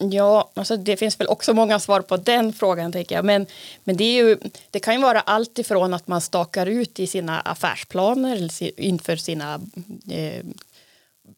Ja, 0.00 0.50
alltså 0.54 0.76
det 0.76 0.96
finns 0.96 1.20
väl 1.20 1.28
också 1.28 1.54
många 1.54 1.80
svar 1.80 2.00
på 2.00 2.16
den 2.16 2.52
frågan 2.52 2.92
tänker 2.92 3.14
jag. 3.14 3.24
Men, 3.24 3.46
men 3.84 3.96
det, 3.96 4.04
är 4.04 4.24
ju, 4.24 4.38
det 4.70 4.80
kan 4.80 4.94
ju 4.94 5.00
vara 5.00 5.20
allt 5.20 5.58
ifrån 5.58 5.94
att 5.94 6.08
man 6.08 6.20
stakar 6.20 6.66
ut 6.66 7.00
i 7.00 7.06
sina 7.06 7.40
affärsplaner 7.40 8.50
inför 8.80 9.16
sina 9.16 9.60
eh, 10.10 10.44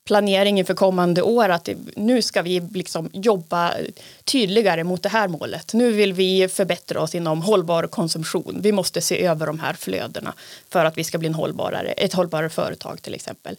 planering 0.07 0.59
inför 0.59 0.75
kommande 0.75 1.23
år 1.23 1.49
att 1.49 1.69
nu 1.97 2.23
ska 2.23 2.42
vi 2.42 2.61
liksom 2.61 3.11
jobba 3.12 3.75
tydligare 4.25 4.85
mot 4.85 5.02
det 5.02 5.09
här 5.09 5.28
målet. 5.28 5.75
Nu 5.75 5.92
vill 5.92 6.12
vi 6.12 6.49
förbättra 6.49 7.00
oss 7.00 7.14
inom 7.14 7.42
hållbar 7.42 7.87
konsumtion. 7.87 8.59
Vi 8.62 8.73
måste 8.73 9.00
se 9.00 9.26
över 9.26 9.47
de 9.47 9.61
här 9.61 9.75
flödena 9.75 10.35
för 10.69 10.85
att 10.85 10.99
vi 10.99 11.04
ska 11.04 11.19
bli 11.19 11.28
en 11.28 11.35
hållbarare, 11.35 11.92
ett 11.92 12.12
hållbarare 12.12 12.50
företag 12.50 13.02
till 13.02 13.14
exempel. 13.14 13.57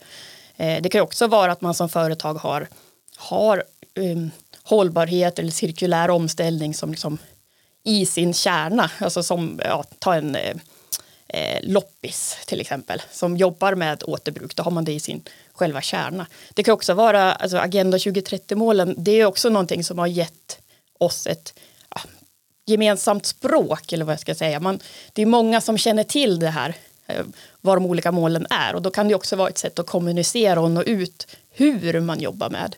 Eh, 0.58 0.82
det 0.82 0.90
kan 0.90 1.02
också 1.02 1.28
vara 1.28 1.52
att 1.52 1.62
man 1.62 1.74
som 1.74 1.90
företag 1.90 2.34
har, 2.34 2.68
har 3.16 3.64
um, 3.96 4.32
hållbarhet 4.64 5.40
eller 5.40 5.52
cirkulär 5.52 6.10
omställning 6.10 6.74
som 6.74 6.92
liksom 6.92 7.18
i 7.84 8.06
sin 8.06 8.34
kärna. 8.34 8.92
Alltså 8.98 9.24
som, 9.24 9.62
ja, 9.64 9.84
ta 10.00 10.16
en 10.16 10.36
eh, 10.36 10.56
eh 11.28 11.60
loppis 11.64 12.38
till 12.48 12.62
exempel 12.62 13.02
som 13.12 13.38
jobbar 13.38 13.76
med 13.76 14.04
återbruk. 14.04 14.56
Då 14.56 14.64
har 14.64 14.72
man 14.72 14.86
det 14.86 14.94
i 14.94 15.00
sin 15.00 15.24
själva 15.62 15.82
kärna. 15.82 16.28
Det 16.54 16.64
kan 16.64 16.74
också 16.74 16.94
vara 16.94 17.34
alltså 17.34 17.58
Agenda 17.58 17.98
2030-målen. 17.98 18.96
Det 18.98 19.12
är 19.12 19.26
också 19.26 19.50
någonting 19.50 19.84
som 19.84 20.00
har 20.00 20.08
gett 20.08 20.60
oss 21.00 21.28
ett 21.28 21.54
ja, 21.96 22.02
gemensamt 22.66 23.26
språk 23.26 23.94
eller 23.94 24.06
vad 24.06 24.14
jag 24.14 24.20
ska 24.20 24.36
säga. 24.36 24.60
Man, 24.60 24.80
det 25.14 25.22
är 25.22 25.26
många 25.26 25.62
som 25.62 25.78
känner 25.78 26.04
till 26.04 26.40
det 26.40 26.50
här 26.50 26.76
eh, 27.08 27.26
vad 27.62 27.78
de 27.78 27.86
olika 27.86 28.12
målen 28.12 28.48
är 28.50 28.76
och 28.76 28.82
då 28.82 28.92
kan 28.92 29.08
det 29.08 29.16
också 29.16 29.36
vara 29.36 29.50
ett 29.50 29.58
sätt 29.58 29.80
att 29.80 29.88
kommunicera 29.88 30.62
och 30.62 30.72
nå 30.72 30.84
ut 30.84 31.28
hur 31.50 32.00
man 32.00 32.20
jobbar 32.20 32.50
med 32.50 32.76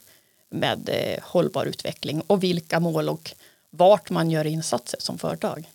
med 0.50 0.90
eh, 0.90 1.24
hållbar 1.24 1.66
utveckling 1.66 2.22
och 2.28 2.44
vilka 2.44 2.80
mål 2.80 3.10
och 3.10 3.32
vart 3.70 4.10
man 4.10 4.32
gör 4.32 4.48
insatser 4.48 5.00
som 5.00 5.18
företag. 5.18 5.70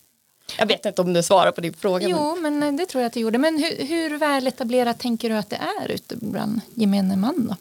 Jag 0.59 0.67
vet 0.67 0.87
inte 0.87 1.03
om 1.03 1.13
du 1.13 1.23
svarar 1.23 1.53
på 1.53 1.61
din 1.61 1.73
fråga. 1.75 2.09
men- 2.09 2.17
Jo, 2.19 2.37
men 2.41 2.63
eh, 2.63 2.73
det 2.73 2.87
tror 2.87 3.03
jag 3.03 3.07
att 3.07 3.13
det 3.13 3.21
gjorde. 3.21 3.39
Men 3.39 3.59
hur, 3.59 3.87
hur 3.87 4.19
väl 4.19 4.47
etablerat 4.47 4.99
tänker 4.99 5.31
du 5.31 5.37
att 5.37 5.51
det 5.51 5.61
är 5.81 5.89
ute 5.89 6.17
bland 6.17 6.61
gemene 6.75 7.17
man? 7.17 7.47
Då? 7.49 7.57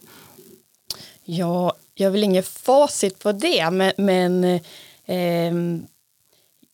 Ja, 1.24 1.72
jag 1.94 2.10
väl 2.10 2.24
inget 2.24 2.48
facit 2.48 3.18
på 3.18 3.32
det, 3.32 3.70
men, 3.70 3.92
men 3.96 4.44
eh, 4.44 4.60
ehm, 5.06 5.86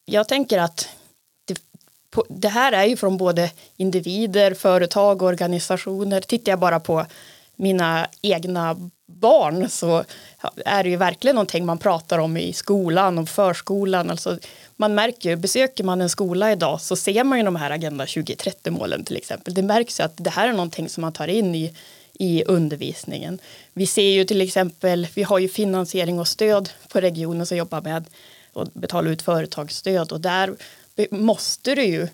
jag 0.04 0.28
tänker 0.28 0.58
att 0.58 0.88
det, 1.44 1.58
på, 2.10 2.24
det 2.28 2.48
här 2.48 2.72
är 2.72 2.84
ju 2.84 2.96
från 2.96 3.16
både 3.16 3.50
individer, 3.76 4.54
företag 4.54 5.22
och 5.22 5.28
organisationer. 5.28 6.20
Tittar 6.20 6.52
jag 6.52 6.58
bara 6.58 6.80
på 6.80 7.06
mina 7.56 8.06
egna 8.22 8.90
barn 9.06 9.68
så 9.68 10.04
är 10.64 10.84
det 10.84 10.90
ju 10.90 10.96
verkligen 10.96 11.34
någonting 11.34 11.66
man 11.66 11.78
pratar 11.78 12.18
om 12.18 12.36
i 12.36 12.52
skolan 12.52 13.18
och 13.18 13.28
förskolan. 13.28 14.10
Alltså, 14.10 14.38
man 14.76 14.94
märker 14.94 15.30
ju, 15.30 15.36
besöker 15.36 15.84
man 15.84 16.00
en 16.00 16.08
skola 16.08 16.52
idag 16.52 16.80
så 16.80 16.96
ser 16.96 17.24
man 17.24 17.38
ju 17.38 17.44
de 17.44 17.56
här 17.56 17.70
Agenda 17.70 18.04
2030-målen 18.04 19.04
till 19.04 19.16
exempel. 19.16 19.54
Det 19.54 19.62
märks 19.62 20.00
ju 20.00 20.04
att 20.04 20.16
det 20.16 20.30
här 20.30 20.48
är 20.48 20.52
någonting 20.52 20.88
som 20.88 21.00
man 21.00 21.12
tar 21.12 21.28
in 21.28 21.54
i, 21.54 21.74
i 22.12 22.44
undervisningen. 22.44 23.38
Vi 23.72 23.86
ser 23.86 24.10
ju 24.10 24.24
till 24.24 24.40
exempel, 24.40 25.08
vi 25.14 25.22
har 25.22 25.38
ju 25.38 25.48
finansiering 25.48 26.20
och 26.20 26.28
stöd 26.28 26.70
på 26.88 27.00
regionen 27.00 27.46
som 27.46 27.56
jobbar 27.56 27.80
med 27.80 27.96
att 27.96 28.74
betala 28.74 29.10
ut 29.10 29.22
företagsstöd 29.22 30.12
och 30.12 30.20
där 30.20 30.54
måste 31.10 31.74
du 31.74 31.84
ju 31.84 32.08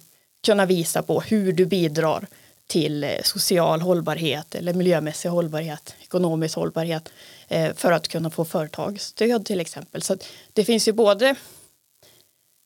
kunna 0.45 0.67
visa 0.67 1.03
på 1.03 1.21
hur 1.21 1.53
du 1.53 1.67
bidrar 1.67 2.27
till 2.71 3.05
eh, 3.05 3.11
social 3.25 3.81
hållbarhet 3.81 4.55
eller 4.55 4.75
miljömässig 4.75 5.29
hållbarhet, 5.29 5.95
ekonomisk 6.03 6.57
hållbarhet 6.57 7.09
eh, 7.49 7.75
för 7.75 7.93
att 7.93 8.09
kunna 8.09 8.31
få 8.31 8.45
företagsstöd 8.45 9.47
till 9.47 9.61
exempel. 9.61 10.03
Så 10.03 10.17
det 10.53 10.65
finns 10.65 10.89
ju 10.89 10.93
både 10.93 11.35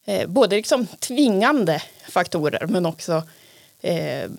eh, 0.05 0.29
både 0.29 0.57
liksom 0.57 0.87
tvingande 0.87 1.83
faktorer 2.09 2.67
men 2.67 2.87
också 2.87 3.23
eh, 3.81 4.31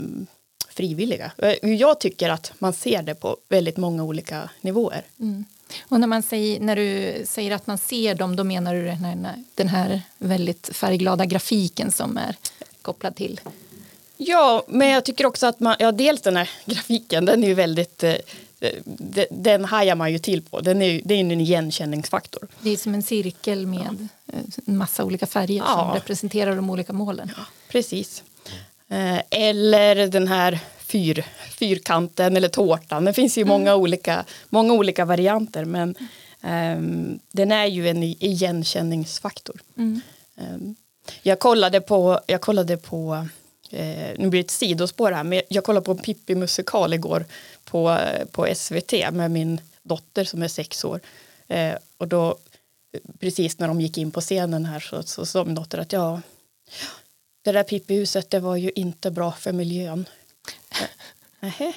frivilliga. 0.70 1.32
Jag 1.62 2.00
tycker 2.00 2.30
att 2.30 2.54
man 2.60 2.74
ser 2.74 3.02
det 3.02 3.16
på 3.16 3.38
väldigt 3.50 3.78
många 3.78 4.04
olika 4.04 4.50
nivåer. 4.62 5.04
Mm. 5.20 5.46
Och 5.90 6.00
när, 6.00 6.08
man 6.08 6.24
säger, 6.24 6.60
när 6.60 6.76
du 6.76 7.22
säger 7.26 7.52
att 7.52 7.68
man 7.68 7.78
ser 7.78 8.16
dem, 8.16 8.36
då 8.36 8.44
menar 8.44 8.74
du 8.74 8.86
den 8.86 9.06
här, 9.06 9.44
den 9.56 9.68
här 9.68 10.02
väldigt 10.18 10.70
färgglada 10.74 11.26
grafiken 11.26 11.92
som 11.92 12.18
är 12.18 12.36
kopplad 12.82 13.16
till? 13.16 13.40
Ja, 14.18 14.64
men 14.68 14.90
jag 14.90 15.06
tycker 15.06 15.26
också 15.26 15.48
att 15.48 15.60
man, 15.60 15.76
ja 15.80 15.92
dels 15.92 16.22
den 16.22 16.38
här 16.38 16.50
grafiken, 16.66 17.26
den 17.26 17.44
är 17.44 17.48
ju 17.48 17.54
väldigt, 17.54 18.04
eh, 18.04 18.16
de- 18.86 19.28
den 19.32 19.66
hajar 19.66 19.96
man 19.96 20.12
ju 20.12 20.20
till 20.20 20.42
på. 20.42 20.60
Den 20.60 20.82
är, 20.82 21.02
det 21.06 21.14
är 21.16 21.20
en 21.20 21.32
igenkänningsfaktor. 21.42 22.48
Det 22.62 22.70
är 22.70 22.78
som 22.78 22.94
en 22.94 23.04
cirkel 23.04 23.68
med 23.68 24.08
eh, 24.34 24.40
en 24.66 24.78
massa 24.78 25.04
olika 25.04 25.26
färger 25.28 25.58
Ja. 25.58 25.76
som 25.86 25.94
representerar 25.94 26.56
de 26.56 26.70
olika 26.70 26.94
målen. 26.94 27.32
Precis. 27.70 28.24
Eh, 28.90 29.20
Eller 29.30 30.08
den 30.08 30.28
här 30.28 30.60
fyr, 30.80 31.26
fyrkanten 31.50 32.38
eller 32.38 32.48
tårtan. 32.50 33.06
Det 33.06 33.14
finns 33.14 33.38
ju 33.38 33.46
många, 33.46 33.76
olika, 33.76 34.26
många 34.50 34.74
olika 34.74 35.06
varianter 35.06 35.66
men 35.66 35.96
ehm, 36.42 37.20
den 37.32 37.52
är 37.52 37.66
ju 37.66 37.90
en 37.90 38.04
igenkänningsfaktor. 38.04 39.62
Mm. 39.78 40.02
Ehm, 40.38 40.76
jag 41.22 41.40
kollade 41.40 41.82
på, 41.82 42.20
jag 42.28 42.42
kollade 42.42 42.78
på 42.78 43.28
eh, 43.76 44.16
nu 44.18 44.30
blir 44.30 44.42
det 44.42 44.46
ett 44.46 44.52
sidospår 44.52 45.12
här, 45.12 45.24
men 45.24 45.42
jag 45.50 45.64
kollade 45.64 45.86
på 45.86 45.92
en 45.92 45.98
Pippi 45.98 46.36
musikal 46.36 46.94
igår 46.94 47.26
på, 47.64 47.92
eh, 47.92 48.26
på 48.26 48.56
SVT 48.56 49.12
med 49.12 49.32
min 49.32 49.62
dotter 49.84 50.24
som 50.24 50.44
är 50.44 50.48
sex 50.48 50.86
år. 50.86 51.00
Eh, 51.48 51.76
och 51.98 52.08
då, 52.08 52.30
eh, 52.92 53.00
precis 53.20 53.60
när 53.60 53.68
de 53.68 53.82
gick 53.82 53.98
in 53.98 54.12
på 54.12 54.22
scenen 54.22 54.66
här 54.66 54.80
så, 54.80 55.04
så 55.04 55.26
sa 55.26 55.44
min 55.44 55.56
dotter 55.56 55.78
att 55.78 55.94
ja, 55.94 56.22
det 57.42 57.52
där 57.52 57.64
Pippi-huset 57.64 58.30
det 58.30 58.40
var 58.40 58.56
ju 58.56 58.72
inte 58.76 59.12
bra 59.12 59.32
för 59.32 59.52
miljön. 59.52 60.06
Eh, 60.72 60.88
nähä, 61.40 61.74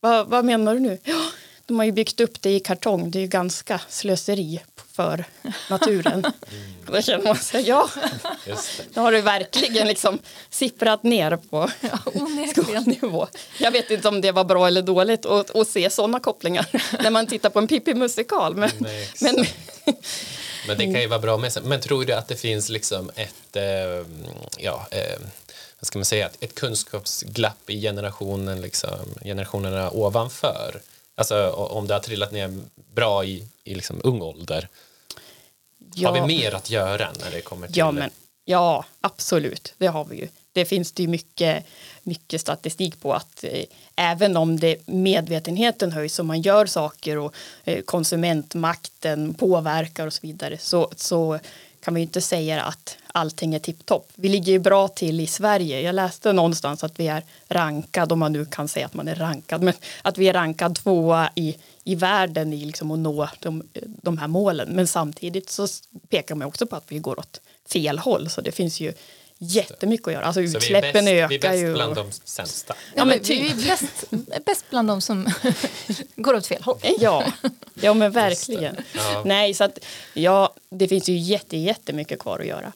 vad, 0.00 0.28
vad 0.28 0.44
menar 0.44 0.74
du 0.74 0.80
nu? 0.80 0.98
Ja, 1.04 1.30
de 1.66 1.78
har 1.78 1.84
ju 1.84 1.92
byggt 1.92 2.20
upp 2.20 2.42
det 2.42 2.50
i 2.50 2.60
kartong. 2.60 3.10
Det 3.10 3.18
är 3.18 3.20
ju 3.20 3.26
ganska 3.26 3.80
slöseri 3.88 4.60
för 4.92 5.24
naturen. 5.70 6.24
Mm. 6.52 6.96
Då 6.96 7.02
känner 7.02 7.24
man 7.24 7.36
sig, 7.36 7.68
ja, 7.68 7.88
då 8.94 9.00
har 9.00 9.12
du 9.12 9.20
verkligen 9.20 9.88
liksom 9.88 10.18
sipprat 10.50 11.02
ner 11.02 11.36
på 11.36 11.70
ja, 11.80 11.98
skolnivå. 12.50 13.28
Jag 13.58 13.70
vet 13.70 13.90
inte 13.90 14.08
om 14.08 14.20
det 14.20 14.32
var 14.32 14.44
bra 14.44 14.66
eller 14.66 14.82
dåligt 14.82 15.26
att, 15.26 15.56
att 15.56 15.68
se 15.68 15.90
sådana 15.90 16.20
kopplingar 16.20 16.66
när 17.02 17.10
man 17.10 17.26
tittar 17.26 17.50
på 17.50 17.58
en 17.58 17.68
Pippi 17.68 17.94
musikal. 17.94 18.56
Men, 18.56 18.70
Nej, 18.78 19.08
men, 19.20 19.46
men 20.66 20.78
det 20.78 20.84
kan 20.84 21.00
ju 21.00 21.06
vara 21.06 21.18
bra 21.18 21.36
med 21.36 21.52
sig. 21.52 21.62
Men 21.62 21.80
tror 21.80 22.04
du 22.04 22.12
att 22.12 22.28
det 22.28 22.36
finns 22.36 22.68
liksom 22.68 23.10
ett, 23.14 23.56
eh, 23.56 24.06
ja, 24.58 24.86
eh, 24.90 25.18
vad 25.80 25.86
ska 25.86 25.98
man 25.98 26.04
säga, 26.04 26.30
ett 26.40 26.54
kunskapsglapp 26.54 27.70
i 27.70 27.80
generationen, 27.80 28.60
liksom, 28.60 29.14
generationerna 29.24 29.90
ovanför? 29.90 30.80
Alltså 31.14 31.50
om 31.50 31.86
det 31.86 31.94
har 31.94 32.00
trillat 32.00 32.32
ner 32.32 32.60
bra 32.94 33.24
i, 33.24 33.48
i 33.64 33.74
liksom 33.74 34.00
ung 34.04 34.22
ålder. 34.22 34.68
Ja. 35.94 36.08
Har 36.08 36.20
vi 36.20 36.26
mer 36.26 36.54
att 36.54 36.70
göra 36.70 37.08
när 37.24 37.30
det 37.30 37.40
kommer 37.40 37.66
till 37.66 37.78
ja, 37.78 37.90
men, 37.90 38.10
ja, 38.44 38.84
absolut. 39.00 39.74
Det 39.78 39.86
har 39.86 40.04
vi 40.04 40.16
ju. 40.16 40.28
Det 40.52 40.64
finns 40.64 40.92
det 40.92 41.06
mycket, 41.06 41.64
mycket 42.02 42.40
statistik 42.40 43.00
på 43.00 43.12
att 43.12 43.44
eh, 43.44 43.64
även 43.96 44.36
om 44.36 44.60
det 44.60 44.86
medvetenheten 44.86 45.92
höjs 45.92 46.18
och 46.18 46.26
man 46.26 46.42
gör 46.42 46.66
saker 46.66 47.18
och 47.18 47.34
eh, 47.64 47.82
konsumentmakten 47.82 49.34
påverkar 49.34 50.06
och 50.06 50.12
så 50.12 50.20
vidare 50.22 50.58
så, 50.58 50.90
så 50.96 51.38
kan 51.82 51.94
man 51.94 52.00
ju 52.00 52.06
inte 52.06 52.20
säga 52.20 52.62
att 52.62 52.96
allting 53.06 53.54
är 53.54 53.58
tipptopp. 53.58 54.08
Vi 54.14 54.28
ligger 54.28 54.52
ju 54.52 54.58
bra 54.58 54.88
till 54.88 55.20
i 55.20 55.26
Sverige. 55.26 55.80
Jag 55.80 55.94
läste 55.94 56.32
någonstans 56.32 56.84
att 56.84 57.00
vi 57.00 57.08
är 57.08 57.24
rankad, 57.48 58.12
om 58.12 58.18
man 58.18 58.32
nu 58.32 58.44
kan 58.44 58.68
säga 58.68 58.86
att 58.86 58.94
man 58.94 59.08
är 59.08 59.14
rankad, 59.14 59.62
men 59.62 59.74
att 60.02 60.18
vi 60.18 60.28
är 60.28 60.32
rankad 60.32 60.74
tvåa 60.74 61.30
i, 61.34 61.56
i 61.84 61.94
världen 61.94 62.52
i 62.52 62.64
liksom 62.64 62.90
att 62.90 62.98
nå 62.98 63.28
de, 63.40 63.62
de 63.84 64.18
här 64.18 64.28
målen. 64.28 64.68
Men 64.68 64.86
samtidigt 64.86 65.50
så 65.50 65.66
pekar 66.08 66.34
man 66.34 66.48
också 66.48 66.66
på 66.66 66.76
att 66.76 66.92
vi 66.92 66.98
går 66.98 67.18
åt 67.18 67.40
fel 67.72 67.98
håll, 67.98 68.30
så 68.30 68.40
det 68.40 68.52
finns 68.52 68.80
ju 68.80 68.92
jättemycket 69.42 70.06
att 70.06 70.12
göra. 70.12 70.24
Alltså 70.24 70.40
utsläppen 70.40 71.04
vi 71.04 71.10
är 71.10 71.28
bäst, 71.28 71.44
ökar 71.44 71.54
ju. 71.54 71.64
Vi 71.64 71.70
är 71.70 71.72
bäst 71.72 71.74
bland 71.74 71.94
de 71.94 72.12
sämsta. 72.24 72.74
Ja, 72.94 73.04
men 73.04 73.20
vi 73.22 73.50
är 73.50 73.54
bäst, 73.54 74.10
bäst 74.44 74.64
bland 74.70 74.88
de 74.88 75.00
som 75.00 75.28
går 76.16 76.34
åt 76.34 76.46
fel 76.46 76.62
håll. 76.62 76.78
Ja, 76.98 77.32
ja 77.74 77.94
men 77.94 78.12
verkligen. 78.12 78.76
Ja. 78.94 79.22
Nej, 79.24 79.54
så 79.54 79.64
att 79.64 79.78
ja, 80.14 80.54
det 80.70 80.88
finns 80.88 81.08
ju 81.08 81.16
jätte, 81.16 81.56
jättemycket 81.56 82.18
kvar 82.18 82.38
att 82.38 82.46
göra. 82.46 82.72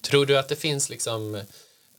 Tror 0.00 0.26
du 0.26 0.38
att 0.38 0.48
det 0.48 0.56
finns 0.56 0.90
liksom 0.90 1.34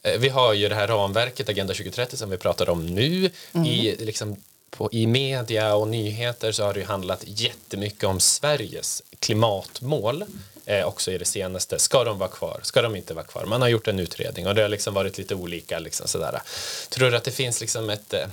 eh, 0.03 0.19
vi 0.19 0.29
har 0.29 0.53
ju 0.53 0.69
det 0.69 0.75
här 0.75 0.87
ramverket 0.87 1.49
Agenda 1.49 1.73
2030 1.73 2.17
som 2.17 2.29
vi 2.29 2.37
pratar 2.37 2.69
om 2.69 2.85
nu 2.85 3.31
mm. 3.53 3.65
i, 3.65 3.95
liksom, 3.99 4.35
på, 4.69 4.89
i 4.91 5.07
media 5.07 5.75
och 5.75 5.87
nyheter 5.87 6.51
så 6.51 6.63
har 6.63 6.73
det 6.73 6.79
ju 6.79 6.85
handlat 6.85 7.23
jättemycket 7.27 8.03
om 8.03 8.19
Sveriges 8.19 9.03
klimatmål 9.19 10.25
eh, 10.69 10.85
också 10.85 11.11
i 11.11 11.17
det 11.17 11.25
senaste. 11.25 11.79
Ska 11.79 12.03
de 12.03 12.17
vara 12.17 12.29
kvar? 12.29 12.59
Ska 12.63 12.81
de 12.81 12.95
inte 12.95 13.13
vara 13.13 13.25
kvar? 13.25 13.45
Man 13.45 13.61
har 13.61 13.69
gjort 13.69 13.87
en 13.87 13.99
utredning 13.99 14.47
och 14.47 14.55
det 14.55 14.61
har 14.61 14.69
liksom 14.69 14.93
varit 14.93 15.17
lite 15.17 15.35
olika. 15.35 15.79
Liksom 15.79 16.07
sådär. 16.07 16.41
Tror 16.89 17.11
du 17.11 17.17
att 17.17 17.23
det 17.23 17.31
finns 17.31 17.61
liksom 17.61 17.89
ett 17.89 18.13
eh, 18.13 18.27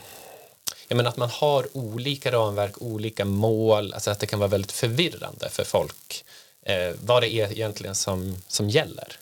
jag 0.89 0.97
menar 0.97 1.11
att 1.11 1.17
man 1.17 1.31
har 1.31 1.67
olika 1.73 2.33
ramverk, 2.33 2.83
olika 2.83 3.25
mål, 3.25 3.93
alltså 3.93 4.11
att 4.11 4.21
det 4.21 4.27
kan 4.27 4.39
vara 4.39 4.49
väldigt 4.49 4.73
förvirrande 4.73 5.49
för 5.49 5.65
folk 5.65 6.25
eh, 6.63 6.95
vad 7.05 7.23
det 7.23 7.33
är 7.33 7.53
egentligen 7.53 7.95
som, 7.95 8.37
som 8.49 8.71
gäller. 8.71 9.19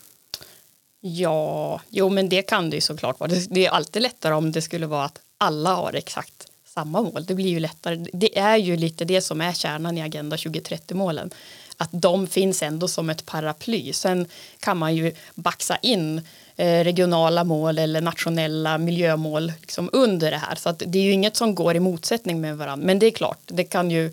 Ja, 1.00 1.80
jo 1.88 2.08
men 2.08 2.28
det 2.28 2.42
kan 2.42 2.70
det 2.70 2.76
ju 2.76 2.80
såklart 2.80 3.20
vara. 3.20 3.30
Det 3.48 3.66
är 3.66 3.70
alltid 3.70 4.02
lättare 4.02 4.34
om 4.34 4.52
det 4.52 4.62
skulle 4.62 4.86
vara 4.86 5.04
att 5.04 5.20
alla 5.38 5.74
har 5.74 5.94
exakt 5.94 6.46
samma 6.66 7.02
mål. 7.02 7.24
Det 7.24 7.34
blir 7.34 7.48
ju 7.48 7.60
lättare. 7.60 8.06
Det 8.12 8.38
är 8.38 8.56
ju 8.56 8.76
lite 8.76 9.04
det 9.04 9.20
som 9.20 9.40
är 9.40 9.52
kärnan 9.52 9.98
i 9.98 10.02
Agenda 10.02 10.36
2030-målen. 10.36 11.30
Att 11.76 11.88
de 11.92 12.26
finns 12.26 12.62
ändå 12.62 12.88
som 12.88 13.10
ett 13.10 13.26
paraply. 13.26 13.92
Sen 13.92 14.26
kan 14.60 14.78
man 14.78 14.94
ju 14.94 15.12
baxa 15.34 15.76
in 15.76 16.22
eh, 16.56 16.84
regionala 16.84 17.44
mål 17.44 17.78
eller 17.78 18.00
nationella 18.00 18.78
miljömål 18.78 19.52
liksom 19.60 19.90
under 19.92 20.30
det 20.30 20.36
här. 20.36 20.54
Så 20.54 20.68
att 20.68 20.82
det 20.86 20.98
är 20.98 21.02
ju 21.02 21.12
inget 21.12 21.36
som 21.36 21.54
går 21.54 21.76
i 21.76 21.80
motsättning 21.80 22.40
med 22.40 22.56
varandra. 22.56 22.86
Men 22.86 22.98
det 22.98 23.06
är 23.06 23.10
klart, 23.10 23.40
det 23.46 23.64
kan 23.64 23.90
ju 23.90 24.06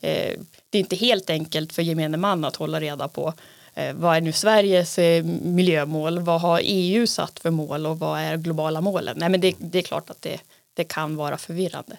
eh, 0.00 0.40
det 0.70 0.78
är 0.78 0.80
inte 0.80 0.96
helt 0.96 1.30
enkelt 1.30 1.72
för 1.72 1.82
gemene 1.82 2.16
man 2.16 2.44
att 2.44 2.56
hålla 2.56 2.80
reda 2.80 3.08
på 3.08 3.34
eh, 3.74 3.94
vad 3.94 4.16
är 4.16 4.20
nu 4.20 4.32
Sveriges 4.32 4.98
eh, 4.98 5.24
miljömål, 5.24 6.18
vad 6.18 6.40
har 6.40 6.60
EU 6.64 7.06
satt 7.06 7.40
för 7.40 7.50
mål 7.50 7.86
och 7.86 7.98
vad 7.98 8.20
är 8.20 8.36
globala 8.36 8.80
målen? 8.80 9.16
Nej 9.18 9.28
men 9.28 9.40
det, 9.40 9.54
det 9.58 9.78
är 9.78 9.82
klart 9.82 10.10
att 10.10 10.22
det, 10.22 10.40
det 10.74 10.84
kan 10.84 11.16
vara 11.16 11.38
förvirrande. 11.38 11.96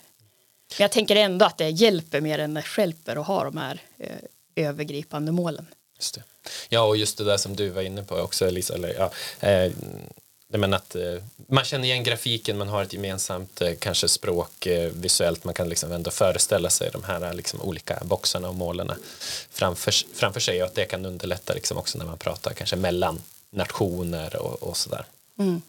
Men 0.77 0.83
jag 0.83 0.91
tänker 0.91 1.15
ändå 1.15 1.45
att 1.45 1.57
det 1.57 1.69
hjälper 1.69 2.21
mer 2.21 2.39
än 2.39 2.53
det 2.53 2.61
stjälper 2.61 3.15
att 3.15 3.27
ha 3.27 3.43
de 3.43 3.57
här 3.57 3.81
eh, 3.97 4.09
övergripande 4.55 5.31
målen. 5.31 5.65
Just 5.97 6.15
det. 6.15 6.23
Ja, 6.69 6.81
och 6.81 6.97
just 6.97 7.17
det 7.17 7.23
där 7.23 7.37
som 7.37 7.55
du 7.55 7.69
var 7.69 7.81
inne 7.81 8.03
på 8.03 8.15
också, 8.15 8.47
Elisa, 8.47 8.73
eller, 8.73 8.93
ja, 8.93 9.11
eh, 9.47 9.71
men 10.47 10.73
att 10.73 10.95
eh, 10.95 11.15
man 11.47 11.63
känner 11.63 11.85
igen 11.85 12.03
grafiken, 12.03 12.57
man 12.57 12.67
har 12.67 12.83
ett 12.83 12.93
gemensamt 12.93 13.61
eh, 13.61 13.73
kanske 13.79 14.07
språk 14.07 14.65
eh, 14.65 14.91
visuellt, 14.91 15.43
man 15.43 15.53
kan 15.53 15.69
liksom 15.69 15.91
ändå 15.91 16.11
föreställa 16.11 16.69
sig 16.69 16.89
de 16.91 17.03
här 17.03 17.33
liksom, 17.33 17.61
olika 17.61 17.99
boxarna 18.03 18.49
och 18.49 18.55
målen 18.55 18.91
framför, 19.49 19.93
framför 20.13 20.39
sig 20.39 20.61
och 20.61 20.67
att 20.67 20.75
det 20.75 20.85
kan 20.85 21.05
underlätta 21.05 21.53
liksom, 21.53 21.77
också 21.77 21.97
när 21.97 22.05
man 22.05 22.17
pratar 22.17 22.53
kanske 22.53 22.75
mellan 22.75 23.21
nationer 23.49 24.35
och, 24.35 24.63
och 24.63 24.77
sådär. 24.77 25.05
Mm. 25.39 25.61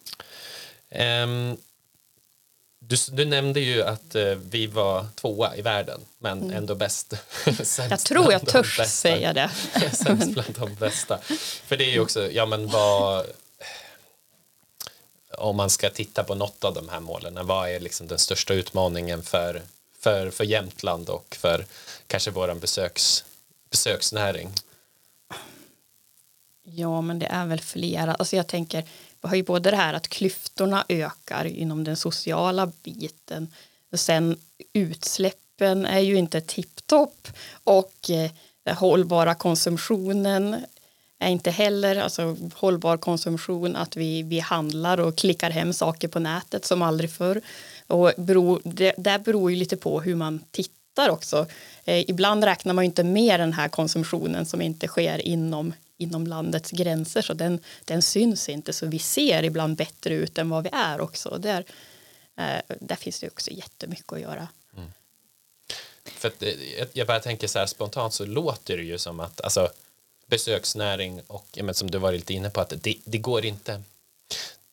Du, 2.88 2.96
du, 3.12 3.24
nämnde 3.24 3.60
ju 3.60 3.82
att 3.82 4.14
eh, 4.14 4.24
vi 4.24 4.66
var 4.66 5.06
tvåa 5.14 5.56
i 5.56 5.62
världen, 5.62 6.00
men 6.18 6.42
mm. 6.42 6.56
ändå 6.56 6.74
bäst. 6.74 7.14
jag 7.90 8.00
tror 8.00 8.32
jag 8.32 8.46
törs 8.46 8.80
säga 8.88 9.32
det. 9.32 9.50
Sämst 9.92 10.30
bland 10.30 10.54
de 10.58 10.74
bästa. 10.74 11.18
För 11.66 11.76
det 11.76 11.84
är 11.84 11.90
ju 11.90 12.00
också, 12.00 12.30
ja 12.30 12.46
men 12.46 12.66
vad 12.66 13.26
om 15.38 15.56
man 15.56 15.70
ska 15.70 15.90
titta 15.90 16.24
på 16.24 16.34
något 16.34 16.64
av 16.64 16.74
de 16.74 16.88
här 16.88 17.00
målen, 17.00 17.46
vad 17.46 17.70
är 17.70 17.80
liksom 17.80 18.06
den 18.06 18.18
största 18.18 18.54
utmaningen 18.54 19.22
för, 19.22 19.62
för, 20.00 20.30
för 20.30 20.44
Jämtland 20.44 21.08
och 21.08 21.36
för 21.40 21.66
kanske 22.06 22.30
vår 22.30 22.54
besöks, 22.54 23.24
besöksnäring? 23.70 24.52
Ja, 26.62 27.00
men 27.00 27.18
det 27.18 27.26
är 27.26 27.46
väl 27.46 27.60
flera. 27.60 28.14
Alltså 28.14 28.36
jag 28.36 28.46
tänker, 28.46 28.84
vi 29.22 29.28
har 29.28 29.36
ju 29.36 29.42
både 29.42 29.70
det 29.70 29.76
här 29.76 29.94
att 29.94 30.08
klyftorna 30.08 30.84
ökar 30.88 31.44
inom 31.44 31.84
den 31.84 31.96
sociala 31.96 32.72
biten. 32.82 33.48
Och 33.92 34.00
sen 34.00 34.36
utsläppen 34.72 35.86
är 35.86 36.00
ju 36.00 36.16
inte 36.16 36.40
tipptopp 36.40 37.28
och 37.64 38.10
eh, 38.10 38.30
den 38.64 38.76
hållbara 38.76 39.34
konsumtionen 39.34 40.56
är 41.18 41.28
inte 41.28 41.50
heller 41.50 41.96
alltså, 41.96 42.36
hållbar 42.54 42.96
konsumtion 42.96 43.76
att 43.76 43.96
vi, 43.96 44.22
vi 44.22 44.40
handlar 44.40 45.00
och 45.00 45.16
klickar 45.16 45.50
hem 45.50 45.72
saker 45.72 46.08
på 46.08 46.18
nätet 46.18 46.64
som 46.64 46.82
aldrig 46.82 47.10
förr. 47.10 47.40
Och 47.86 48.12
beror, 48.16 48.60
det 48.64 48.94
där 48.98 49.18
beror 49.18 49.50
ju 49.50 49.56
lite 49.56 49.76
på 49.76 50.00
hur 50.00 50.16
man 50.16 50.40
tittar 50.50 51.10
också. 51.10 51.46
Eh, 51.84 52.10
ibland 52.10 52.44
räknar 52.44 52.74
man 52.74 52.84
inte 52.84 53.04
med 53.04 53.40
den 53.40 53.52
här 53.52 53.68
konsumtionen 53.68 54.46
som 54.46 54.62
inte 54.62 54.86
sker 54.86 55.18
inom, 55.26 55.72
inom 55.98 56.26
landets 56.26 56.70
gränser 56.70 57.22
så 57.22 57.34
den, 57.34 57.60
den 57.84 58.02
syns 58.02 58.48
inte 58.48 58.72
så 58.72 58.86
vi 58.86 58.98
ser 58.98 59.42
ibland 59.42 59.76
bättre 59.76 60.14
ut 60.14 60.38
än 60.38 60.48
vad 60.48 60.62
vi 60.62 60.70
är 60.72 61.00
också. 61.00 61.38
Där, 61.38 61.64
eh, 62.36 62.76
där 62.80 62.96
finns 62.96 63.20
det 63.20 63.26
också 63.28 63.50
jättemycket 63.50 64.12
att 64.12 64.20
göra. 64.20 64.48
Mm. 64.76 64.90
För 66.04 66.28
att, 66.28 66.42
eh, 66.42 66.52
jag 66.92 67.06
bara 67.06 67.20
tänker 67.20 67.48
så 67.48 67.58
här 67.58 67.66
spontant 67.66 68.14
så 68.14 68.24
låter 68.24 68.76
det 68.76 68.82
ju 68.82 68.98
som 68.98 69.20
att 69.20 69.40
alltså, 69.40 69.68
besöksnäring 70.26 71.20
och 71.26 71.58
men, 71.62 71.74
som 71.74 71.90
du 71.90 71.98
var 71.98 72.12
lite 72.12 72.34
inne 72.34 72.50
på 72.50 72.60
att 72.60 72.72
det, 72.82 72.96
det, 73.04 73.18
går 73.18 73.44
inte 73.44 73.82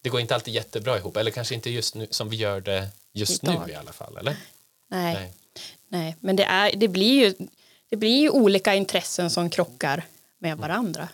det 0.02 0.10
går 0.10 0.22
inte 0.22 0.36
alltid 0.36 0.54
jättebra 0.54 0.98
ihop 0.98 1.18
eller 1.18 1.32
kanske 1.32 1.56
inte 1.56 1.70
just 1.70 1.96
nu 1.96 2.08
som 2.10 2.30
vi 2.30 2.38
gör 2.38 2.62
det 2.62 2.88
just 3.14 3.44
Idag. 3.44 3.64
nu 3.68 3.74
i 3.74 3.76
alla 3.76 3.94
fall 3.94 4.18
eller? 4.18 4.36
Nej, 4.90 5.14
nej, 5.14 5.34
nej. 5.88 6.16
men 6.20 6.36
det, 6.36 6.44
är, 6.44 6.76
det, 6.76 6.88
blir 6.88 7.24
ju, 7.24 7.48
det 7.90 7.96
blir 7.96 8.22
ju 8.22 8.30
olika 8.30 8.76
intressen 8.76 9.30
som 9.30 9.50
krockar 9.50 10.06
med 10.44 10.58
varandra. 10.58 11.10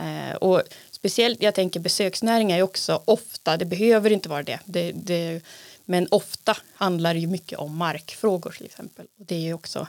Eh, 0.00 0.36
och 0.36 0.62
speciellt 0.90 1.42
jag 1.42 1.54
tänker 1.54 1.80
besöksnäringar 1.80 2.58
är 2.58 2.62
också 2.62 3.02
ofta, 3.04 3.56
det 3.56 3.64
behöver 3.64 4.10
inte 4.10 4.28
vara 4.28 4.42
det, 4.42 4.60
det, 4.64 4.92
det 4.92 5.42
men 5.84 6.08
ofta 6.10 6.56
handlar 6.74 7.14
det 7.14 7.20
ju 7.20 7.26
mycket 7.26 7.58
om 7.58 7.76
markfrågor 7.76 8.50
till 8.50 8.66
exempel. 8.66 9.06
Och 9.18 9.26
det 9.26 9.34
är 9.34 9.40
ju 9.40 9.54
också 9.54 9.86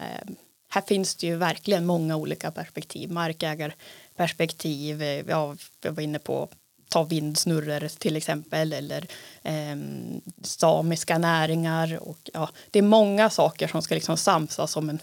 eh, 0.00 0.30
här 0.68 0.82
finns 0.82 1.14
det 1.14 1.26
ju 1.26 1.36
verkligen 1.36 1.86
många 1.86 2.16
olika 2.16 2.50
perspektiv. 2.50 3.10
Markägarperspektiv, 3.10 5.02
eh, 5.02 5.24
ja, 5.28 5.56
jag 5.82 5.92
var 5.92 6.02
inne 6.02 6.18
på 6.18 6.48
ta 6.88 7.02
vindsnurror 7.02 7.88
till 7.88 8.16
exempel 8.16 8.72
eller 8.72 9.06
eh, 9.42 9.76
samiska 10.42 11.18
näringar 11.18 12.08
och 12.08 12.30
ja, 12.32 12.48
det 12.70 12.78
är 12.78 12.82
många 12.82 13.30
saker 13.30 13.68
som 13.68 13.82
ska 13.82 13.94
liksom 13.94 14.16
samsas 14.16 14.76
om 14.76 14.90
en, 14.90 14.98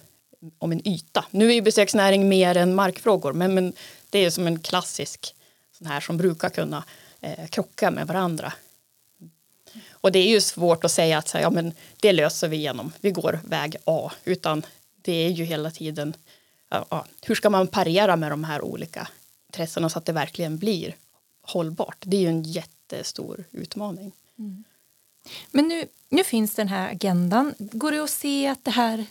om 0.57 0.71
en 0.71 0.87
yta. 0.87 1.25
Nu 1.31 1.49
är 1.49 1.53
ju 1.53 1.61
besöksnäring 1.61 2.29
mer 2.29 2.57
än 2.57 2.75
markfrågor 2.75 3.33
men, 3.33 3.53
men 3.53 3.73
det 4.09 4.19
är 4.19 4.29
som 4.29 4.47
en 4.47 4.59
klassisk 4.59 5.35
sån 5.71 5.87
här 5.87 5.99
som 5.99 6.17
brukar 6.17 6.49
kunna 6.49 6.83
eh, 7.21 7.47
krocka 7.47 7.91
med 7.91 8.07
varandra. 8.07 8.53
Och 9.91 10.11
det 10.11 10.19
är 10.19 10.27
ju 10.27 10.41
svårt 10.41 10.83
att 10.83 10.91
säga 10.91 11.17
att 11.17 11.33
ja, 11.33 11.49
men 11.49 11.73
det 11.99 12.11
löser 12.11 12.47
vi 12.47 12.57
genom, 12.57 12.93
vi 12.99 13.11
går 13.11 13.39
väg 13.43 13.75
A, 13.85 14.11
utan 14.25 14.65
det 15.01 15.11
är 15.11 15.29
ju 15.29 15.43
hela 15.43 15.71
tiden, 15.71 16.13
ja, 16.69 17.05
hur 17.21 17.35
ska 17.35 17.49
man 17.49 17.67
parera 17.67 18.15
med 18.15 18.31
de 18.31 18.43
här 18.43 18.61
olika 18.61 19.07
intressena 19.47 19.89
så 19.89 19.99
att 19.99 20.05
det 20.05 20.11
verkligen 20.11 20.57
blir 20.57 20.95
hållbart? 21.41 21.97
Det 21.99 22.17
är 22.17 22.21
ju 22.21 22.27
en 22.27 22.43
jättestor 22.43 23.43
utmaning. 23.51 24.11
Mm. 24.39 24.63
Men 25.51 25.67
nu, 25.67 25.87
nu 26.09 26.23
finns 26.23 26.55
den 26.55 26.67
här 26.67 26.91
agendan. 26.91 27.53
Går 27.57 27.91
det 27.91 28.03
att 28.03 28.09
se 28.09 28.47
att 28.47 28.65
det 28.65 28.71
här 28.71 29.05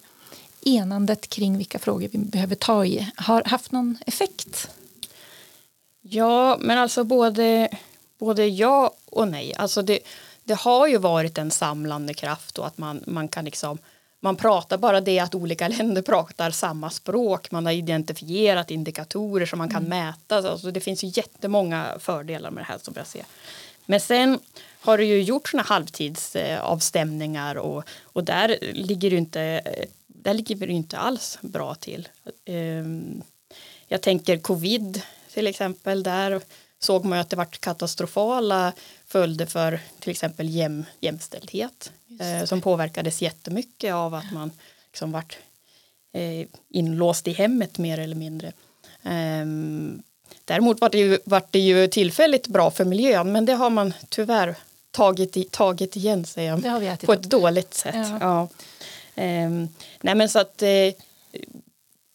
enandet 0.66 1.30
kring 1.30 1.58
vilka 1.58 1.78
frågor 1.78 2.08
vi 2.12 2.18
behöver 2.18 2.54
ta 2.54 2.84
i 2.84 3.08
har 3.16 3.44
haft 3.44 3.72
någon 3.72 3.98
effekt? 4.06 4.68
Ja, 6.00 6.56
men 6.60 6.78
alltså 6.78 7.04
både, 7.04 7.68
både 8.18 8.46
ja 8.46 8.94
och 9.06 9.28
nej. 9.28 9.54
Alltså 9.54 9.82
det, 9.82 9.98
det 10.44 10.54
har 10.54 10.86
ju 10.86 10.98
varit 10.98 11.38
en 11.38 11.50
samlande 11.50 12.14
kraft 12.14 12.58
och 12.58 12.66
att 12.66 12.78
man, 12.78 13.02
man 13.06 13.28
kan 13.28 13.44
liksom 13.44 13.78
man 14.20 14.36
pratar 14.36 14.78
bara 14.78 15.00
det 15.00 15.18
att 15.18 15.34
olika 15.34 15.68
länder 15.78 16.02
pratar 16.02 16.50
samma 16.50 16.90
språk. 16.90 17.50
Man 17.50 17.66
har 17.66 17.72
identifierat 17.72 18.70
indikatorer 18.70 19.46
som 19.46 19.58
man 19.58 19.68
kan 19.68 19.86
mm. 19.86 20.06
mäta. 20.06 20.50
Alltså 20.50 20.70
det 20.70 20.80
finns 20.80 21.04
ju 21.04 21.08
jättemånga 21.14 21.86
fördelar 21.98 22.50
med 22.50 22.62
det 22.62 22.66
här 22.66 22.78
som 22.82 22.94
jag 22.96 23.06
ser. 23.06 23.24
Men 23.86 24.00
sen 24.00 24.38
har 24.80 24.98
det 24.98 25.04
ju 25.04 25.22
gjort 25.22 25.48
såna 25.48 25.62
halvtidsavstämningar 25.62 27.54
och, 27.54 27.84
och 28.02 28.24
där 28.24 28.58
ligger 28.72 29.10
det 29.10 29.16
inte 29.16 29.62
där 30.22 30.34
ligger 30.34 30.56
vi 30.56 30.72
inte 30.72 30.98
alls 30.98 31.38
bra 31.40 31.74
till. 31.74 32.08
Ehm, 32.44 33.22
jag 33.88 34.00
tänker 34.00 34.38
covid 34.38 35.02
till 35.34 35.46
exempel. 35.46 36.02
Där 36.02 36.40
såg 36.78 37.04
man 37.04 37.18
att 37.18 37.30
det 37.30 37.36
var 37.36 37.44
katastrofala 37.44 38.72
följder 39.06 39.46
för 39.46 39.80
till 40.00 40.10
exempel 40.10 40.48
jäm, 40.48 40.84
jämställdhet 41.00 41.92
eh, 42.20 42.44
som 42.44 42.60
påverkades 42.60 43.22
jättemycket 43.22 43.94
av 43.94 44.14
att 44.14 44.32
man 44.32 44.50
liksom 44.86 45.12
vart 45.12 45.38
eh, 46.12 46.46
inlåst 46.68 47.28
i 47.28 47.32
hemmet 47.32 47.78
mer 47.78 47.98
eller 47.98 48.16
mindre. 48.16 48.52
Ehm, 49.02 50.02
däremot 50.44 50.80
var 50.80 50.90
det, 50.90 50.98
ju, 50.98 51.18
var 51.24 51.42
det 51.50 51.58
ju 51.58 51.88
tillfälligt 51.88 52.46
bra 52.46 52.70
för 52.70 52.84
miljön 52.84 53.32
men 53.32 53.44
det 53.44 53.52
har 53.52 53.70
man 53.70 53.94
tyvärr 54.08 54.54
tagit, 54.90 55.50
tagit 55.50 55.96
igen 55.96 56.24
sig 56.24 56.62
på 57.06 57.12
ett 57.12 57.22
dåligt 57.22 57.74
sätt. 57.74 57.94
Ja. 57.94 58.18
ja. 58.20 58.48
Ehm, 59.16 59.68
nej 60.00 60.14
men 60.14 60.28
så 60.28 60.38
att 60.38 60.62
eh, 60.62 60.94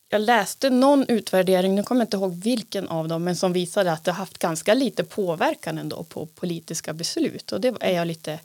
jag 0.09 0.21
läste 0.21 0.69
någon 0.69 1.05
utvärdering, 1.07 1.75
nu 1.75 1.83
kommer 1.83 2.01
jag 2.01 2.05
inte 2.05 2.17
ihåg 2.17 2.33
vilken 2.33 2.87
av 2.87 3.07
dem, 3.07 3.23
men 3.23 3.35
som 3.35 3.53
visade 3.53 3.91
att 3.91 4.03
det 4.03 4.11
har 4.11 4.17
haft 4.17 4.37
ganska 4.37 4.73
lite 4.73 5.03
påverkan 5.03 5.77
ändå 5.77 6.03
på 6.03 6.25
politiska 6.25 6.93
beslut 6.93 7.51
och 7.51 7.61
det 7.61 7.73
är 7.79 7.91
jag 7.91 8.07
lite 8.07 8.39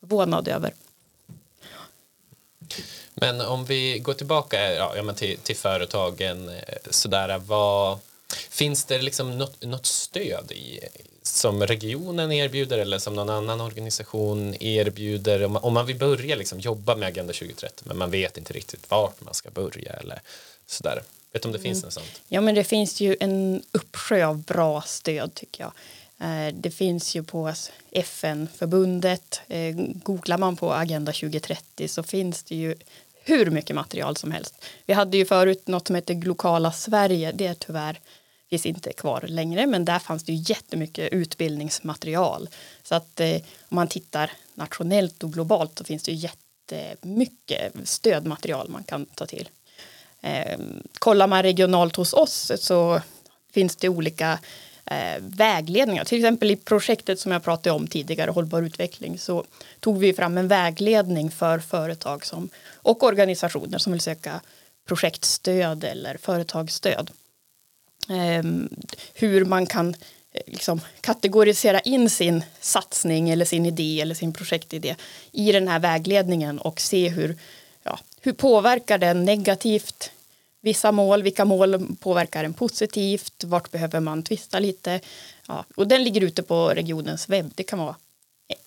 förvånad 0.00 0.48
över. 0.48 0.74
Men 3.14 3.40
om 3.40 3.64
vi 3.64 3.98
går 3.98 4.14
tillbaka 4.14 4.74
ja, 4.74 5.02
men 5.02 5.14
till, 5.14 5.38
till 5.38 5.56
företagen, 5.56 6.48
eh, 6.48 6.54
sådär, 6.90 7.38
vad, 7.38 7.98
finns 8.50 8.84
det 8.84 9.02
liksom 9.02 9.38
något, 9.38 9.62
något 9.62 9.86
stöd 9.86 10.52
i, 10.52 10.80
som 11.36 11.66
regionen 11.66 12.32
erbjuder 12.32 12.78
eller 12.78 12.98
som 12.98 13.14
någon 13.14 13.30
annan 13.30 13.60
organisation 13.60 14.54
erbjuder 14.60 15.44
om 15.44 15.52
man, 15.52 15.62
om 15.62 15.74
man 15.74 15.86
vill 15.86 15.96
börja 15.96 16.36
liksom 16.36 16.60
jobba 16.60 16.96
med 16.96 17.08
Agenda 17.08 17.32
2030 17.32 17.84
men 17.84 17.98
man 17.98 18.10
vet 18.10 18.38
inte 18.38 18.52
riktigt 18.52 18.90
vart 18.90 19.20
man 19.20 19.34
ska 19.34 19.50
börja 19.50 19.92
eller 19.92 20.20
sådär. 20.66 21.02
Vet 21.32 21.42
du 21.42 21.48
om 21.48 21.52
det 21.52 21.58
finns 21.58 21.82
något 21.82 21.92
sånt? 21.92 22.20
Ja 22.28 22.40
men 22.40 22.54
det 22.54 22.64
finns 22.64 23.00
ju 23.00 23.16
en 23.20 23.62
uppsjö 23.72 24.26
av 24.26 24.42
bra 24.42 24.82
stöd 24.82 25.34
tycker 25.34 25.64
jag. 25.64 25.72
Eh, 26.20 26.54
det 26.54 26.70
finns 26.70 27.14
ju 27.14 27.22
på 27.22 27.52
FN-förbundet. 27.90 29.40
Eh, 29.48 29.74
googlar 29.76 30.38
man 30.38 30.56
på 30.56 30.72
Agenda 30.72 31.12
2030 31.12 31.88
så 31.88 32.02
finns 32.02 32.42
det 32.42 32.54
ju 32.54 32.74
hur 33.24 33.50
mycket 33.50 33.76
material 33.76 34.16
som 34.16 34.30
helst. 34.30 34.54
Vi 34.86 34.94
hade 34.94 35.16
ju 35.16 35.26
förut 35.26 35.68
något 35.68 35.86
som 35.86 35.96
heter 35.96 36.14
Glokala 36.14 36.72
Sverige. 36.72 37.32
Det 37.32 37.46
är 37.46 37.54
tyvärr 37.54 38.00
finns 38.50 38.66
inte 38.66 38.92
kvar 38.92 39.24
längre 39.26 39.66
men 39.66 39.84
där 39.84 39.98
fanns 39.98 40.24
det 40.24 40.32
ju 40.32 40.54
jättemycket 40.54 41.12
utbildningsmaterial. 41.12 42.48
Så 42.82 42.94
att 42.94 43.20
eh, 43.20 43.34
om 43.68 43.74
man 43.74 43.88
tittar 43.88 44.30
nationellt 44.54 45.24
och 45.24 45.32
globalt 45.32 45.78
så 45.78 45.84
finns 45.84 46.02
det 46.02 46.12
ju 46.12 46.28
jättemycket 46.28 47.72
stödmaterial 47.84 48.68
man 48.68 48.84
kan 48.84 49.06
ta 49.06 49.26
till. 49.26 49.48
Eh, 50.20 50.58
kollar 50.98 51.26
man 51.26 51.42
regionalt 51.42 51.96
hos 51.96 52.12
oss 52.12 52.52
så 52.56 53.00
finns 53.52 53.76
det 53.76 53.88
olika 53.88 54.38
eh, 54.84 55.20
vägledningar. 55.20 56.04
Till 56.04 56.18
exempel 56.18 56.50
i 56.50 56.56
projektet 56.56 57.20
som 57.20 57.32
jag 57.32 57.44
pratade 57.44 57.76
om 57.76 57.86
tidigare, 57.86 58.30
hållbar 58.30 58.62
utveckling, 58.62 59.18
så 59.18 59.44
tog 59.80 59.98
vi 59.98 60.12
fram 60.12 60.38
en 60.38 60.48
vägledning 60.48 61.30
för 61.30 61.58
företag 61.58 62.26
som, 62.26 62.48
och 62.74 63.02
organisationer 63.02 63.78
som 63.78 63.92
vill 63.92 64.00
söka 64.00 64.40
projektstöd 64.86 65.84
eller 65.84 66.16
företagsstöd. 66.16 67.10
Ehm, 68.10 68.68
hur 69.14 69.44
man 69.44 69.66
kan 69.66 69.94
eh, 70.32 70.42
liksom, 70.46 70.80
kategorisera 71.00 71.80
in 71.80 72.10
sin 72.10 72.44
satsning 72.60 73.30
eller 73.30 73.44
sin 73.44 73.66
idé 73.66 74.00
eller 74.00 74.14
sin 74.14 74.32
projektidé 74.32 74.96
i 75.32 75.52
den 75.52 75.68
här 75.68 75.78
vägledningen 75.78 76.58
och 76.58 76.80
se 76.80 77.08
hur, 77.08 77.36
ja, 77.82 77.98
hur 78.20 78.32
påverkar 78.32 78.98
den 78.98 79.24
negativt 79.24 80.10
vissa 80.60 80.92
mål, 80.92 81.22
vilka 81.22 81.44
mål 81.44 81.96
påverkar 82.00 82.44
en 82.44 82.54
positivt, 82.54 83.44
vart 83.44 83.70
behöver 83.70 84.00
man 84.00 84.22
tvista 84.22 84.58
lite. 84.58 85.00
Ja, 85.48 85.64
och 85.76 85.88
den 85.88 86.04
ligger 86.04 86.20
ute 86.20 86.42
på 86.42 86.68
regionens 86.68 87.28
webb. 87.28 87.52
Det 87.54 87.62
kan 87.62 87.78
vara 87.78 87.96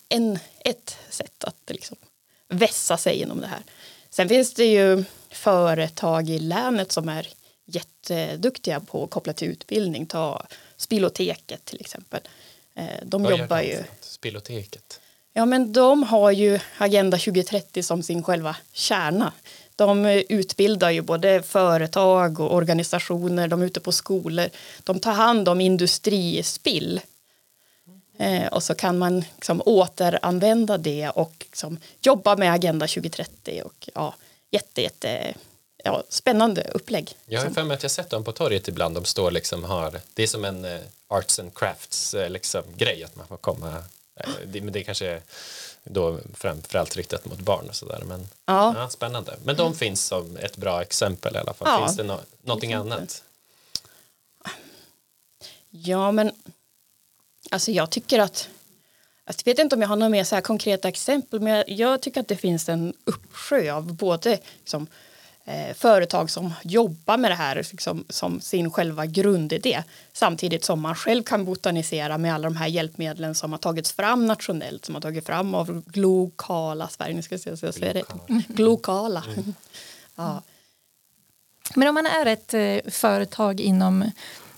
en, 0.09 0.39
ett 0.59 0.97
sätt 1.09 1.43
att 1.43 1.55
liksom 1.67 1.97
vässa 2.49 2.97
sig 2.97 3.21
inom 3.21 3.41
det 3.41 3.47
här. 3.47 3.61
Sen 4.09 4.29
finns 4.29 4.53
det 4.53 4.65
ju 4.65 5.03
företag 5.29 6.29
i 6.29 6.39
länet 6.39 6.91
som 6.91 7.09
är 7.09 7.27
jätteduktiga 7.65 8.79
på 8.79 9.07
kopplat 9.07 9.37
till 9.37 9.47
utbildning. 9.47 10.05
Ta 10.05 10.45
Spiloteket 10.77 11.65
till 11.65 11.81
exempel. 11.81 12.21
Eh, 12.75 12.85
de 13.03 13.23
Vad 13.23 13.39
jobbar 13.39 13.61
ju... 13.61 13.83
Spiloteket? 14.01 14.99
Ja 15.33 15.45
men 15.45 15.73
de 15.73 16.03
har 16.03 16.31
ju 16.31 16.59
Agenda 16.77 17.17
2030 17.17 17.83
som 17.83 18.03
sin 18.03 18.23
själva 18.23 18.55
kärna. 18.71 19.33
De 19.75 20.05
utbildar 20.29 20.91
ju 20.91 21.01
både 21.01 21.43
företag 21.43 22.39
och 22.39 22.53
organisationer, 22.53 23.47
de 23.47 23.61
är 23.61 23.65
ute 23.65 23.79
på 23.79 23.91
skolor. 23.91 24.49
De 24.83 24.99
tar 24.99 25.13
hand 25.13 25.49
om 25.49 25.61
industrispill. 25.61 27.01
Eh, 28.17 28.47
och 28.47 28.63
så 28.63 28.75
kan 28.75 28.97
man 28.97 29.25
liksom 29.35 29.61
återanvända 29.65 30.77
det 30.77 31.09
och 31.09 31.33
liksom 31.39 31.77
jobba 32.01 32.35
med 32.35 32.53
Agenda 32.53 32.87
2030. 32.87 33.61
Och, 33.65 33.89
ja, 33.93 34.13
jätte, 34.51 34.81
jätte 34.81 35.33
ja, 35.83 36.03
spännande 36.09 36.71
upplägg. 36.73 37.17
Jag 37.25 37.41
har 37.41 37.49
för 37.49 37.63
mig 37.63 37.75
att 37.75 37.83
jag 37.83 37.91
sett 37.91 38.09
dem 38.09 38.23
på 38.23 38.31
torget 38.31 38.67
ibland. 38.67 38.95
De 38.95 39.05
står 39.05 39.31
liksom 39.31 39.63
har, 39.63 39.99
det 40.13 40.23
är 40.23 40.27
som 40.27 40.45
en 40.45 40.65
uh, 40.65 40.79
arts 41.07 41.39
and 41.39 41.55
crafts 41.55 42.13
uh, 42.13 42.29
liksom, 42.29 42.63
grej 42.75 43.03
att 43.03 43.15
man 43.15 43.27
får 43.27 43.37
komma. 43.37 43.67
Uh, 43.67 44.33
det, 44.45 44.61
men 44.61 44.73
det 44.73 44.83
kanske 44.83 45.07
är 45.07 45.21
då 45.83 46.19
framförallt 46.33 46.95
riktat 46.95 47.25
mot 47.25 47.39
barn 47.39 47.69
och 47.69 47.75
sådär. 47.75 48.03
Men 48.05 48.27
ja. 48.45 48.73
ja. 48.77 48.89
spännande. 48.89 49.37
Men 49.43 49.55
de 49.55 49.75
finns 49.75 50.05
som 50.05 50.37
ett 50.37 50.57
bra 50.57 50.81
exempel 50.81 51.35
i 51.35 51.39
alla 51.39 51.53
fall. 51.53 51.67
Ja, 51.67 51.85
finns 51.85 51.97
det 51.97 52.03
no 52.03 52.19
någonting 52.41 52.73
annat? 52.73 53.23
Ja, 55.69 56.11
men 56.11 56.31
alltså 57.51 57.71
jag 57.71 57.89
tycker 57.89 58.19
att 58.19 58.49
jag 59.25 59.45
vet 59.45 59.59
inte 59.59 59.75
om 59.75 59.81
jag 59.81 59.89
har 59.89 59.95
några 59.95 60.09
mer 60.09 60.23
så 60.23 60.35
här 60.35 60.41
konkreta 60.41 60.87
exempel 60.87 61.39
men 61.39 61.53
jag, 61.53 61.69
jag 61.69 62.01
tycker 62.01 62.21
att 62.21 62.27
det 62.27 62.35
finns 62.35 62.69
en 62.69 62.93
uppsjö 63.03 63.73
av 63.73 63.93
både 63.93 64.39
liksom, 64.59 64.87
eh, 65.45 65.73
företag 65.75 66.29
som 66.29 66.53
jobbar 66.63 67.17
med 67.17 67.31
det 67.31 67.35
här 67.35 67.55
liksom, 67.71 68.05
som 68.09 68.41
sin 68.41 68.71
själva 68.71 69.05
grundidé 69.05 69.83
samtidigt 70.13 70.63
som 70.63 70.81
man 70.81 70.95
själv 70.95 71.23
kan 71.23 71.45
botanisera 71.45 72.17
med 72.17 72.33
alla 72.33 72.49
de 72.49 72.55
här 72.55 72.67
hjälpmedlen 72.67 73.35
som 73.35 73.51
har 73.51 73.59
tagits 73.59 73.91
fram 73.91 74.25
nationellt 74.25 74.85
som 74.85 74.95
har 74.95 75.01
tagits 75.01 75.27
fram 75.27 75.55
av 75.55 75.83
Glokala 75.85 76.87
Sverige. 76.87 77.15
Nu 77.15 77.21
ska 77.21 77.37
jag 77.45 77.57
jag 77.63 77.95
det. 77.95 78.03
Glokala. 78.47 79.23
Mm. 79.33 79.53
ja. 80.15 80.41
Men 81.75 81.87
om 81.87 81.95
man 81.95 82.05
är 82.05 82.25
ett 82.25 82.53
eh, 82.53 82.91
företag 82.91 83.59
inom 83.59 84.11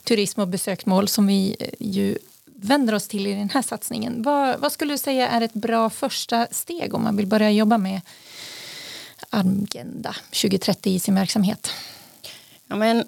turism 0.03 0.41
och 0.41 0.47
besöksmål 0.47 1.07
som 1.07 1.27
vi 1.27 1.55
eh, 1.59 1.69
ju 1.79 2.17
vänder 2.45 2.93
oss 2.93 3.07
till 3.07 3.27
i 3.27 3.33
den 3.33 3.49
här 3.49 3.61
satsningen. 3.61 4.21
Vad, 4.21 4.59
vad, 4.59 4.71
skulle 4.71 4.93
du 4.93 4.97
säga 4.97 5.27
är 5.27 5.41
ett 5.41 5.53
bra 5.53 5.89
första 5.89 6.47
steg 6.51 6.93
om 6.93 7.03
man 7.03 7.17
vill 7.17 7.27
börja 7.27 7.51
jobba 7.51 7.77
med 7.77 8.01
Agenda 9.29 10.15
2030 10.29 10.91
i 10.91 10.99
sin 10.99 11.15
verksamhet? 11.15 11.71
Ja, 12.67 12.75
men, 12.75 13.05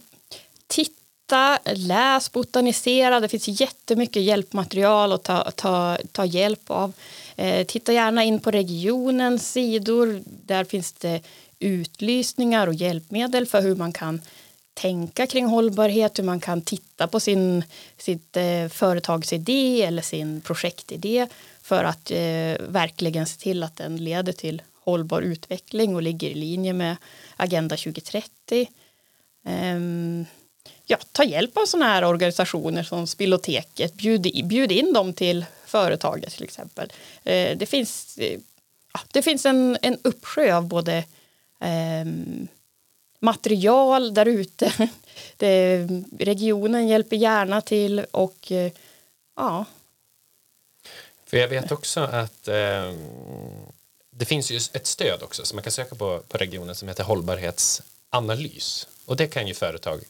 titta, 0.68 1.60
läs, 1.76 2.32
botanisera. 2.32 3.20
Det 3.20 3.30
finns 3.30 3.62
jättemycket 3.62 4.24
hjälpmaterial 4.24 5.12
att 5.12 5.24
ta, 5.24 5.52
ta, 5.52 5.98
ta 6.12 6.26
hjälp 6.26 6.72
av. 6.72 6.94
Eh, 7.36 7.66
titta 7.66 7.94
gärna 7.94 8.24
in 8.24 8.40
på 8.40 8.52
regionens 8.52 9.52
sidor. 9.52 10.24
Där 10.26 10.64
finns 10.64 10.94
det 10.94 11.22
utlysningar 11.60 12.68
och 12.68 12.74
hjälpmedel 12.74 13.46
för 13.46 13.62
hur 13.62 13.76
man 13.76 13.94
kan 13.94 14.22
tänka 14.74 15.28
kring 15.28 15.46
hållbarhet, 15.46 16.20
hur 16.20 16.24
man 16.24 16.40
kan 16.40 16.62
titta 16.62 17.08
på 17.08 17.20
sin 17.20 17.64
sitt, 17.98 18.38
eh, 18.38 18.68
företagsidé 18.68 19.84
eller 19.84 20.02
sin 20.02 20.42
projektidé 20.42 21.28
för 21.62 21.84
att 21.84 22.12
eh, 22.12 22.68
verkligen 22.68 23.26
se 23.26 23.38
till 23.40 23.64
att 23.64 23.76
den 23.76 23.98
leder 23.98 24.34
till 24.34 24.62
hållbar 24.88 25.22
utveckling 25.22 25.96
och 25.96 26.02
ligger 26.02 26.30
i 26.30 26.34
linje 26.34 26.74
med 26.74 26.96
Agenda 27.36 27.78
2030. 27.78 28.70
Ehm, 29.46 30.26
ja, 30.86 30.98
ta 31.12 31.24
hjälp 31.24 31.58
av 31.58 31.66
sådana 31.66 31.86
här 31.86 32.04
organisationer 32.04 32.84
som 32.84 33.08
Spilloteket, 33.08 33.94
bjud, 33.94 34.48
bjud 34.48 34.72
in 34.72 34.94
dem 34.94 35.14
till 35.14 35.46
företaget 35.66 36.34
till 36.34 36.44
exempel. 36.44 36.92
Eh, 37.24 37.58
det 37.58 37.66
finns, 37.66 38.18
eh, 38.18 38.40
ja, 38.94 39.00
det 39.12 39.22
finns 39.22 39.46
en, 39.46 39.78
en 39.82 39.98
uppsjö 40.04 40.56
av 40.58 40.68
både 40.68 41.04
ehm, 41.60 42.48
material 43.20 44.14
där 44.14 44.26
ute. 44.26 44.90
regionen 46.20 46.88
hjälper 46.88 47.16
gärna 47.16 47.62
till 47.62 48.00
och 48.12 48.52
eh, 48.52 48.72
ja. 49.36 49.66
För 51.26 51.38
jag 51.38 51.48
vet 51.48 51.72
också 51.72 52.00
att 52.00 52.48
eh, 52.48 52.94
det 54.18 54.26
finns 54.26 54.52
ju 54.52 54.58
ett 54.58 54.88
stöd 54.88 55.24
också 55.24 55.46
som 55.46 55.56
man 55.56 55.64
kan 55.64 55.72
söka 55.72 55.96
på 55.96 56.22
på 56.28 56.38
regionen 56.38 56.76
som 56.76 56.88
heter 56.88 57.04
hållbarhetsanalys 57.04 58.88
och 59.06 59.16
det 59.16 59.28
kan 59.28 59.48
ju 59.48 59.54
företag 59.54 60.02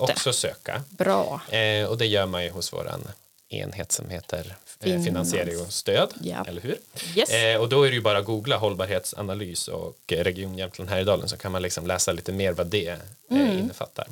också 0.00 0.32
söka. 0.32 0.82
Bra. 0.90 1.40
Eh, 1.50 1.86
och 1.86 1.98
det 1.98 2.06
gör 2.06 2.26
man 2.26 2.44
ju 2.44 2.50
hos 2.50 2.72
våran 2.72 3.08
enhet 3.48 3.92
som 3.92 4.10
heter 4.10 4.56
eh, 4.80 5.02
finansiering 5.02 5.60
och 5.60 5.72
stöd, 5.72 6.12
ja. 6.20 6.44
eller 6.48 6.60
hur? 6.60 6.78
Yes. 7.14 7.30
Eh, 7.30 7.60
och 7.60 7.68
då 7.68 7.82
är 7.82 7.88
det 7.88 7.94
ju 7.94 8.02
bara 8.02 8.18
att 8.18 8.24
googla 8.24 8.56
hållbarhetsanalys 8.56 9.68
och 9.68 9.96
Region 10.06 10.58
Jämtland 10.58 10.90
Härjedalen 10.90 11.28
så 11.28 11.36
kan 11.36 11.52
man 11.52 11.62
liksom 11.62 11.86
läsa 11.86 12.12
lite 12.12 12.32
mer 12.32 12.52
vad 12.52 12.66
det 12.66 12.88
eh, 12.88 12.98
mm. 13.30 13.58
innefattar. 13.58 14.06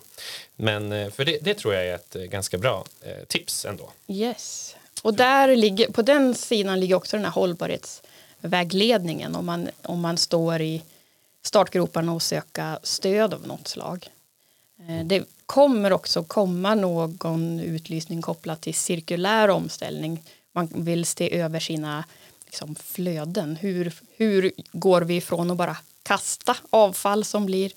Men 0.56 0.92
eh, 0.92 1.10
för 1.10 1.24
det, 1.24 1.38
det, 1.40 1.54
tror 1.54 1.74
jag 1.74 1.86
är 1.86 1.94
ett 1.94 2.14
ganska 2.14 2.58
bra 2.58 2.84
eh, 3.02 3.24
tips 3.28 3.64
ändå. 3.64 3.90
Yes. 4.08 4.76
Och 5.02 5.14
där 5.14 5.56
ligger, 5.56 5.88
på 5.88 6.02
den 6.02 6.34
sidan 6.34 6.80
ligger 6.80 6.94
också 6.94 7.16
den 7.16 7.24
här 7.24 7.32
vägledningen 8.48 9.36
om 9.36 9.46
man, 9.46 9.68
om 9.82 10.00
man 10.00 10.16
står 10.16 10.60
i 10.60 10.82
startgroparna 11.42 12.12
och 12.12 12.22
söka 12.22 12.78
stöd 12.82 13.34
av 13.34 13.46
något 13.46 13.68
slag. 13.68 14.10
Eh, 14.88 15.06
det 15.06 15.24
kommer 15.46 15.92
också 15.92 16.24
komma 16.24 16.74
någon 16.74 17.60
utlysning 17.60 18.22
kopplat 18.22 18.60
till 18.60 18.74
cirkulär 18.74 19.48
omställning. 19.48 20.22
Man 20.52 20.68
vill 20.74 21.04
se 21.04 21.34
över 21.34 21.60
sina 21.60 22.04
liksom, 22.46 22.74
flöden. 22.74 23.56
Hur, 23.56 23.94
hur 24.16 24.52
går 24.72 25.02
vi 25.02 25.16
ifrån 25.16 25.50
att 25.50 25.56
bara 25.56 25.76
kasta 26.02 26.56
avfall 26.70 27.24
som 27.24 27.46
blir 27.46 27.72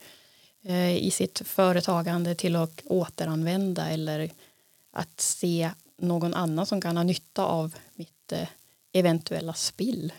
eh, 0.64 0.98
i 0.98 1.12
sitt 1.12 1.42
företagande 1.46 2.36
till 2.36 2.56
att 2.56 2.82
återanvända 2.86 3.90
eller 3.90 4.32
att 4.92 5.22
se 5.22 5.72
någon 5.98 6.34
annan 6.34 6.66
som 6.66 6.82
kan 6.82 6.98
ha 6.98 7.04
nytta 7.04 7.46
av 7.46 7.76
mitt 7.96 8.32
eh, 8.32 8.48
eventuella 8.94 9.54
spill. 9.54 10.14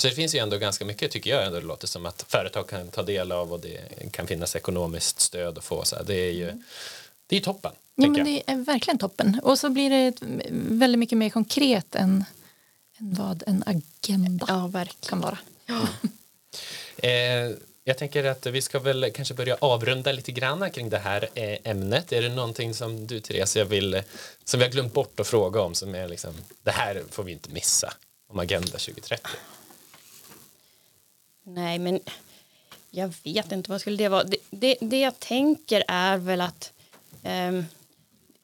Så 0.00 0.08
det 0.08 0.14
finns 0.14 0.34
ju 0.34 0.38
ändå 0.38 0.58
ganska 0.58 0.84
mycket 0.84 1.10
tycker 1.10 1.30
jag 1.30 1.46
ändå 1.46 1.60
det 1.60 1.66
låter 1.66 1.86
som 1.86 2.06
att 2.06 2.24
företag 2.28 2.68
kan 2.68 2.88
ta 2.88 3.02
del 3.02 3.32
av 3.32 3.52
och 3.52 3.60
det 3.60 4.10
kan 4.10 4.26
finnas 4.26 4.56
ekonomiskt 4.56 5.20
stöd 5.20 5.58
att 5.58 5.64
få. 5.64 5.84
Så 5.84 6.02
det 6.02 6.14
är 6.14 6.32
ju 6.32 6.62
det 7.26 7.36
är 7.36 7.40
toppen. 7.40 7.72
Ja, 7.94 8.08
men 8.08 8.24
det 8.24 8.42
är 8.46 8.56
verkligen 8.56 8.98
toppen. 8.98 9.40
Och 9.42 9.58
så 9.58 9.70
blir 9.70 9.90
det 9.90 10.14
väldigt 10.50 10.98
mycket 10.98 11.18
mer 11.18 11.30
konkret 11.30 11.94
än, 11.94 12.24
än 12.98 13.14
vad 13.14 13.42
en 13.46 13.64
agenda 13.66 14.46
ja, 14.48 14.84
kan 15.08 15.20
vara. 15.20 15.38
Ja. 15.66 15.88
eh, 17.08 17.52
jag 17.84 17.98
tänker 17.98 18.24
att 18.24 18.46
vi 18.46 18.62
ska 18.62 18.78
väl 18.78 19.10
kanske 19.14 19.34
börja 19.34 19.56
avrunda 19.60 20.12
lite 20.12 20.32
grann 20.32 20.70
kring 20.70 20.90
det 20.90 20.98
här 20.98 21.28
eh, 21.34 21.58
ämnet. 21.64 22.12
Är 22.12 22.22
det 22.22 22.28
någonting 22.28 22.74
som 22.74 23.06
du 23.06 23.20
Therese 23.20 23.56
vill, 23.56 24.02
som 24.44 24.60
vi 24.60 24.66
har 24.66 24.72
glömt 24.72 24.92
bort 24.92 25.20
att 25.20 25.26
fråga 25.26 25.60
om 25.60 25.74
som 25.74 25.94
är 25.94 26.08
liksom, 26.08 26.34
det 26.62 26.70
här 26.70 27.02
får 27.10 27.22
vi 27.22 27.32
inte 27.32 27.50
missa 27.50 27.94
om 28.28 28.38
Agenda 28.38 28.78
2030? 28.78 29.28
Nej, 31.48 31.78
men 31.78 32.00
jag 32.90 33.12
vet 33.24 33.52
inte 33.52 33.70
vad 33.70 33.80
skulle 33.80 33.96
det 33.96 34.08
vara. 34.08 34.24
Det, 34.24 34.36
det, 34.50 34.76
det 34.80 35.00
jag 35.00 35.20
tänker 35.20 35.84
är 35.88 36.16
väl 36.18 36.40
att 36.40 36.72
um, 37.24 37.66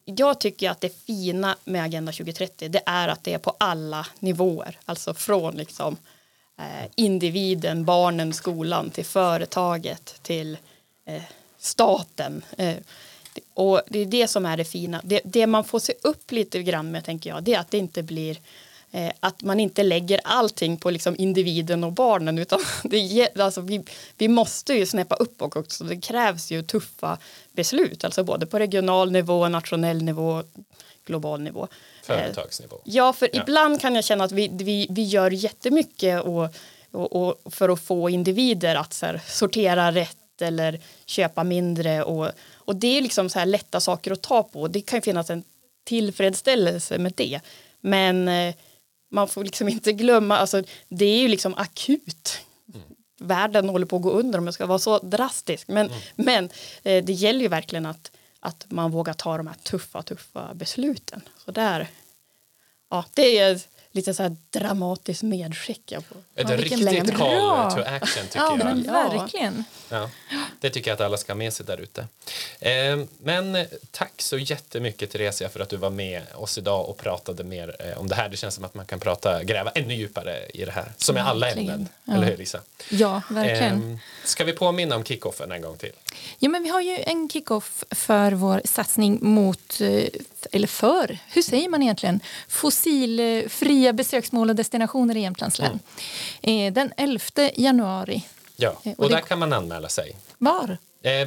jag 0.05 0.39
tycker 0.39 0.69
att 0.69 0.81
det 0.81 1.05
fina 1.05 1.57
med 1.63 1.83
Agenda 1.83 2.11
2030 2.11 2.69
det 2.69 2.81
är 2.85 3.07
att 3.07 3.23
det 3.23 3.33
är 3.33 3.37
på 3.37 3.55
alla 3.57 4.07
nivåer. 4.19 4.79
Alltså 4.85 5.13
från 5.13 5.55
liksom, 5.55 5.97
eh, 6.59 6.91
individen, 6.95 7.85
barnen, 7.85 8.33
skolan 8.33 8.89
till 8.89 9.05
företaget 9.05 10.19
till 10.21 10.57
eh, 11.05 11.23
staten. 11.57 12.41
Eh, 12.57 12.75
och 13.53 13.81
det 13.87 13.99
är 13.99 14.05
det 14.05 14.27
som 14.27 14.45
är 14.45 14.57
det 14.57 14.65
fina. 14.65 15.01
Det, 15.03 15.21
det, 15.25 15.47
man 15.47 15.63
får 15.63 15.79
se 15.79 15.93
upp 16.01 16.31
lite 16.31 16.63
grann 16.63 16.91
med 16.91 17.05
tänker 17.05 17.29
jag 17.29 17.43
det 17.43 17.53
är 17.53 17.59
att 17.59 17.71
det 17.71 17.77
inte 17.77 18.03
blir 18.03 18.37
Eh, 18.37 18.41
att 19.19 19.41
man 19.41 19.59
inte 19.59 19.83
lägger 19.83 20.21
allting 20.23 20.77
på 20.77 20.89
liksom 20.89 21.15
individen 21.17 21.83
och 21.83 21.91
barnen 21.91 22.37
utan 22.37 22.59
det, 22.83 23.37
alltså 23.39 23.61
vi, 23.61 23.83
vi 24.17 24.27
måste 24.27 24.73
ju 24.73 24.85
snäppa 24.85 25.15
upp 25.15 25.41
också. 25.41 25.83
Det 25.83 26.01
krävs 26.01 26.51
ju 26.51 26.63
tuffa 26.63 27.17
beslut, 27.51 28.03
alltså 28.03 28.23
både 28.23 28.45
på 28.45 28.59
regional 28.59 29.11
nivå, 29.11 29.47
nationell 29.47 30.03
nivå, 30.03 30.43
global 31.05 31.41
nivå. 31.41 31.67
Företagsnivå. 32.03 32.81
Ja, 32.83 33.13
för 33.13 33.29
ja. 33.33 33.41
ibland 33.41 33.81
kan 33.81 33.95
jag 33.95 34.03
känna 34.03 34.23
att 34.23 34.31
vi, 34.31 34.49
vi, 34.53 34.87
vi 34.89 35.03
gör 35.03 35.31
jättemycket 35.31 36.21
och, 36.21 36.49
och, 36.91 37.15
och 37.15 37.53
för 37.53 37.69
att 37.69 37.81
få 37.81 38.09
individer 38.09 38.75
att 38.75 39.01
här, 39.01 39.21
sortera 39.27 39.91
rätt 39.91 40.41
eller 40.41 40.79
köpa 41.05 41.43
mindre 41.43 42.03
och, 42.03 42.29
och 42.55 42.75
det 42.75 42.97
är 42.97 43.01
liksom 43.01 43.29
så 43.29 43.39
här 43.39 43.45
lätta 43.45 43.79
saker 43.79 44.11
att 44.11 44.21
ta 44.21 44.43
på. 44.43 44.67
Det 44.67 44.81
kan 44.81 45.01
finnas 45.01 45.29
en 45.29 45.43
tillfredsställelse 45.83 46.97
med 46.97 47.13
det. 47.15 47.39
Men 47.81 48.27
eh, 48.27 48.55
man 49.09 49.27
får 49.27 49.43
liksom 49.43 49.69
inte 49.69 49.93
glömma, 49.93 50.37
alltså, 50.37 50.63
det 50.89 51.05
är 51.05 51.19
ju 51.19 51.27
liksom 51.27 51.53
akut. 51.53 52.39
Mm. 52.73 52.87
Världen 53.19 53.69
håller 53.69 53.85
på 53.85 53.95
att 53.95 54.01
gå 54.01 54.11
under 54.11 54.39
om 54.39 54.45
jag 54.45 54.53
ska 54.53 54.65
vara 54.65 54.79
så 54.79 54.99
drastisk. 54.99 55.67
Men, 55.67 55.87
mm. 55.87 55.99
men 56.15 56.49
eh, 56.83 57.05
det 57.05 57.13
gäller 57.13 57.39
ju 57.39 57.47
verkligen 57.47 57.85
att, 57.85 58.11
att 58.39 58.65
man 58.69 58.91
vågar 58.91 59.13
ta 59.13 59.37
de 59.37 59.47
här 59.47 59.55
tuffa, 59.63 60.01
tuffa 60.01 60.53
besluten. 60.53 61.21
Så 61.45 61.51
där, 61.51 61.87
ja, 62.89 63.05
det 63.13 63.37
är 63.37 63.61
lite 63.95 64.13
så 64.13 64.23
här 64.23 64.35
dramatiskt 64.49 65.23
medskick. 65.23 65.91
Ett 65.91 66.03
ja, 66.35 66.57
riktigt 66.57 67.17
call 67.17 67.71
to 67.71 67.79
action 67.79 68.23
tycker 68.23 68.39
ja, 68.39 68.57
jag. 68.57 68.65
Men 68.65 68.83
verkligen. 68.83 69.63
Ja, 69.89 70.09
det 70.59 70.69
tycker 70.69 70.91
jag 70.91 70.95
att 70.95 71.01
alla 71.01 71.17
ska 71.17 71.33
ha 71.33 71.37
med 71.37 71.53
sig 71.53 71.65
där 71.65 71.77
ute. 71.77 72.07
Eh, 72.59 72.99
men 73.17 73.65
tack 73.91 74.21
så 74.21 74.37
jättemycket 74.37 75.11
Theresia 75.11 75.49
för 75.49 75.59
att 75.59 75.69
du 75.69 75.77
var 75.77 75.89
med 75.89 76.21
oss 76.35 76.57
idag 76.57 76.89
och 76.89 76.97
pratade 76.97 77.43
mer 77.43 77.75
eh, 77.79 77.99
om 77.99 78.07
det 78.07 78.15
här. 78.15 78.29
Det 78.29 78.37
känns 78.37 78.55
som 78.55 78.63
att 78.63 78.73
man 78.73 78.85
kan 78.85 78.99
prata, 78.99 79.43
gräva 79.43 79.71
ännu 79.71 79.93
djupare 79.93 80.45
i 80.53 80.65
det 80.65 80.71
här, 80.71 80.91
som 80.97 81.17
är 81.17 81.21
alla 81.21 81.49
ämnen. 81.49 81.87
Ja. 82.03 82.13
Eller 82.13 82.27
hur 82.27 82.37
Lisa? 82.37 82.61
Ja, 82.89 83.21
verkligen. 83.29 83.91
Eh, 83.91 83.97
ska 84.23 84.43
vi 84.43 84.53
påminna 84.53 84.95
om 84.95 85.03
kickoffen 85.03 85.51
en 85.51 85.61
gång 85.61 85.77
till? 85.77 85.91
Ja, 86.39 86.49
men 86.49 86.63
vi 86.63 86.69
har 86.69 86.81
ju 86.81 86.97
en 87.05 87.29
kickoff 87.29 87.83
för 87.91 88.31
vår 88.31 88.61
satsning 88.65 89.19
mot, 89.21 89.81
eh, 89.81 90.07
eller 90.51 90.67
för, 90.67 91.17
hur 91.27 91.41
säger 91.41 91.69
man 91.69 91.83
egentligen, 91.83 92.19
fossilfria 92.47 93.93
besöksmål 93.93 94.49
och 94.49 94.55
destinationer 94.55 95.17
i 95.17 95.19
Jämtlands 95.19 95.59
län. 95.59 95.79
Mm. 96.41 96.73
Den 96.73 96.91
11 96.97 97.49
januari. 97.55 98.23
Ja, 98.55 98.79
och, 98.83 98.99
och 98.99 99.09
där 99.09 99.21
kan 99.21 99.39
man 99.39 99.53
anmäla 99.53 99.89
sig. 99.89 100.15
Var? 100.37 100.77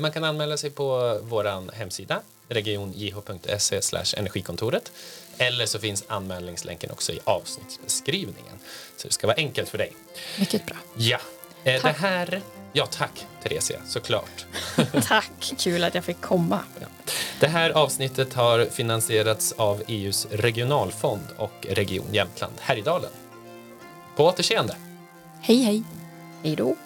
Man 0.00 0.12
kan 0.12 0.24
anmäla 0.24 0.56
sig 0.56 0.70
på 0.70 1.18
vår 1.22 1.72
hemsida 1.72 2.20
regionjh.se 2.48 3.80
energikontoret 4.16 4.92
eller 5.38 5.66
så 5.66 5.78
finns 5.78 6.04
anmälningslänken 6.08 6.90
också 6.90 7.12
i 7.12 7.20
avsnittsbeskrivningen. 7.24 8.58
Så 8.96 9.08
det 9.08 9.12
ska 9.12 9.26
vara 9.26 9.36
enkelt 9.36 9.68
för 9.68 9.78
dig. 9.78 9.92
Mycket 10.38 10.66
bra. 10.66 10.76
Ja. 10.96 11.18
Tack. 11.64 11.82
Det 11.82 12.06
här 12.06 12.42
Ja, 12.72 12.86
tack 12.86 13.26
Theresia, 13.42 13.80
såklart. 13.86 14.46
tack, 15.02 15.54
kul 15.58 15.84
att 15.84 15.94
jag 15.94 16.04
fick 16.04 16.20
komma. 16.20 16.60
Ja. 16.80 16.86
Det 17.40 17.46
här 17.46 17.70
avsnittet 17.70 18.34
har 18.34 18.64
finansierats 18.64 19.52
av 19.52 19.82
EUs 19.86 20.26
regionalfond 20.30 21.24
och 21.36 21.66
Region 21.70 22.06
Jämtland 22.12 22.52
Härjedalen. 22.60 23.10
På 24.16 24.24
återseende. 24.26 24.76
Hej, 25.40 25.56
hej. 25.56 25.82
Hej 26.42 26.56
då. 26.56 26.76